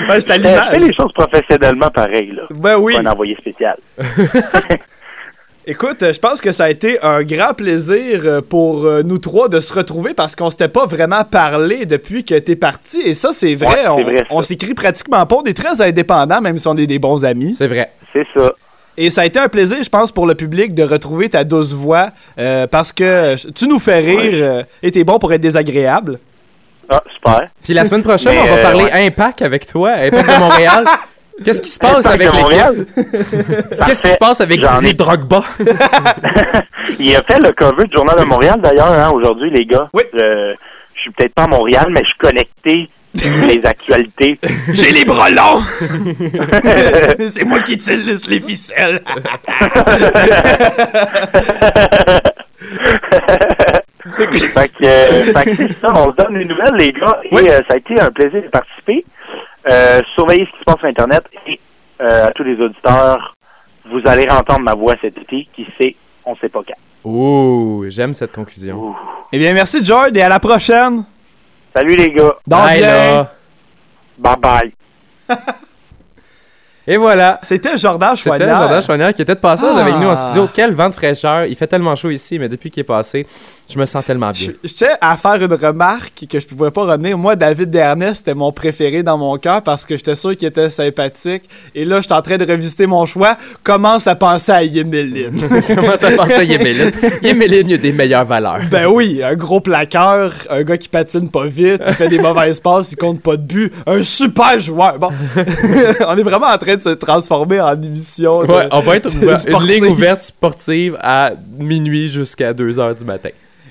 [0.10, 2.44] Ouais, c'est à fais les choses professionnellement pareil, là.
[2.52, 2.94] Ben oui.
[2.94, 3.76] Pas un envoyé spécial.
[5.70, 9.50] Écoute, je pense que ça a été un grand plaisir euh, pour euh, nous trois
[9.50, 13.02] de se retrouver parce qu'on s'était pas vraiment parlé depuis que t'es parti.
[13.02, 13.68] Et ça, c'est vrai.
[13.68, 15.36] Ouais, c'est on vrai, on s'écrit pratiquement pas.
[15.36, 17.54] On est très indépendants, même si on est des bons amis.
[17.54, 17.92] C'est vrai.
[18.14, 18.54] C'est ça.
[18.98, 21.72] Et ça a été un plaisir, je pense, pour le public de retrouver ta douce
[21.72, 25.42] voix euh, parce que euh, tu nous fais rire euh, et t'es bon pour être
[25.42, 26.20] désagréable.
[26.90, 27.48] Ah, super.
[27.64, 29.06] Puis la semaine prochaine, Mais, on va euh, parler ouais.
[29.08, 30.86] Impact avec toi, Impact de Montréal.
[31.46, 32.42] Qu'est-ce qui se passe Impact avec de l'équipe?
[32.42, 32.86] Montréal?
[33.86, 35.44] Qu'est-ce qui se passe avec Didier ai- Drogba?
[37.00, 39.88] Il a fait le cover du Journal de Montréal, d'ailleurs, hein, aujourd'hui, les gars.
[39.94, 40.04] Oui.
[40.14, 40.56] Je,
[40.96, 42.90] je suis peut-être pas à Montréal, mais je suis connecté
[43.48, 44.40] les actualités.
[44.74, 45.62] J'ai les bras longs!
[47.30, 49.02] c'est moi qui tisse les ficelles.
[54.12, 57.20] C'est fait que, euh, fait que c'est ça, on se donne les nouvelles, les gars,
[57.26, 57.50] et Oui.
[57.50, 59.04] euh, ça a été un plaisir de participer.
[59.70, 61.60] Euh, surveillez ce qui se passe sur Internet et
[62.02, 63.36] euh, à tous les auditeurs,
[63.92, 65.96] vous allez entendre ma voix cet été, qui sait,
[66.26, 67.10] on sait pas quand.
[67.10, 68.96] Ouh, j'aime cette conclusion.
[69.34, 71.04] Eh bien, merci, George, et à la prochaine.
[71.78, 72.34] Salut les gars.
[72.48, 73.32] Donc, Bye, là.
[74.18, 74.72] Bye bye.
[76.88, 77.38] Et voilà.
[77.44, 78.58] C'était Jordan C'était Chouanière.
[78.58, 79.82] Jordan Chouanière qui était de passage Ah.
[79.82, 80.50] avec nous en studio.
[80.52, 81.46] Quel vent de fraîcheur.
[81.46, 83.28] Il fait tellement chaud ici, mais depuis qu'il est passé,
[83.70, 84.50] je me sens tellement bien.
[84.64, 87.18] Je tiens à faire une remarque que je pouvais pas revenir.
[87.18, 90.70] Moi, David Dernay, c'était mon préféré dans mon cœur parce que j'étais sûr qu'il était
[90.70, 91.44] sympathique.
[91.76, 93.36] Et là, je suis en train de revisiter mon choix.
[93.64, 95.42] Commence à penser à Yemeline.
[95.76, 96.92] Comment ça passe à Yemeline?
[97.22, 98.60] Yemeline, il y a des meilleures valeurs.
[98.72, 102.60] Ben oui, un gros plaqueur, un gars qui patine pas vite, il fait des mauvaises
[102.60, 104.98] passes, il compte pas de but, un super joueur.
[105.00, 105.10] Bon,
[106.08, 108.44] on est vraiment en train de se transformer en émission.
[108.44, 109.70] de- Ouais, on va être une sportive.
[109.70, 113.30] ligne ouverte sportive à minuit jusqu'à 2 heures du matin.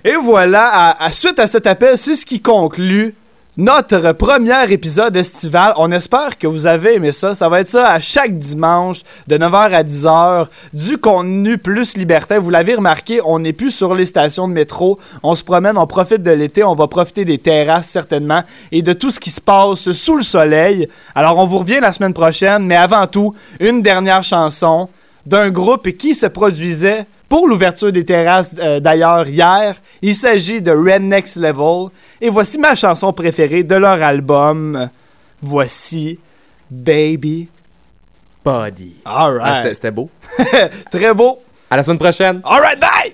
[0.09, 3.17] Et voilà, à, suite à cet appel, c'est ce qui conclut
[3.57, 5.73] notre premier épisode estival.
[5.79, 7.35] On espère que vous avez aimé ça.
[7.35, 10.47] Ça va être ça à chaque dimanche de 9h à 10h.
[10.73, 12.39] Du contenu plus libertin.
[12.39, 15.01] Vous l'avez remarqué, on n'est plus sur les stations de métro.
[15.25, 16.63] On se promène, on profite de l'été.
[16.63, 20.23] On va profiter des terrasses certainement et de tout ce qui se passe sous le
[20.23, 20.89] soleil.
[21.17, 22.65] Alors on vous revient la semaine prochaine.
[22.65, 24.89] Mais avant tout, une dernière chanson
[25.27, 29.77] d'un groupe qui se produisait pour l'ouverture des terrasses euh, d'ailleurs hier.
[30.03, 31.89] Il s'agit de Red Next Level.
[32.20, 34.89] Et voici ma chanson préférée de leur album.
[35.43, 36.18] Voici
[36.70, 37.49] Baby
[38.45, 38.95] Body.
[39.05, 39.74] All Ah, c'était- right.
[39.74, 40.09] c'était beau.
[40.91, 41.41] Très beau.
[41.68, 42.41] À la semaine prochaine.
[42.45, 43.12] All right, bye!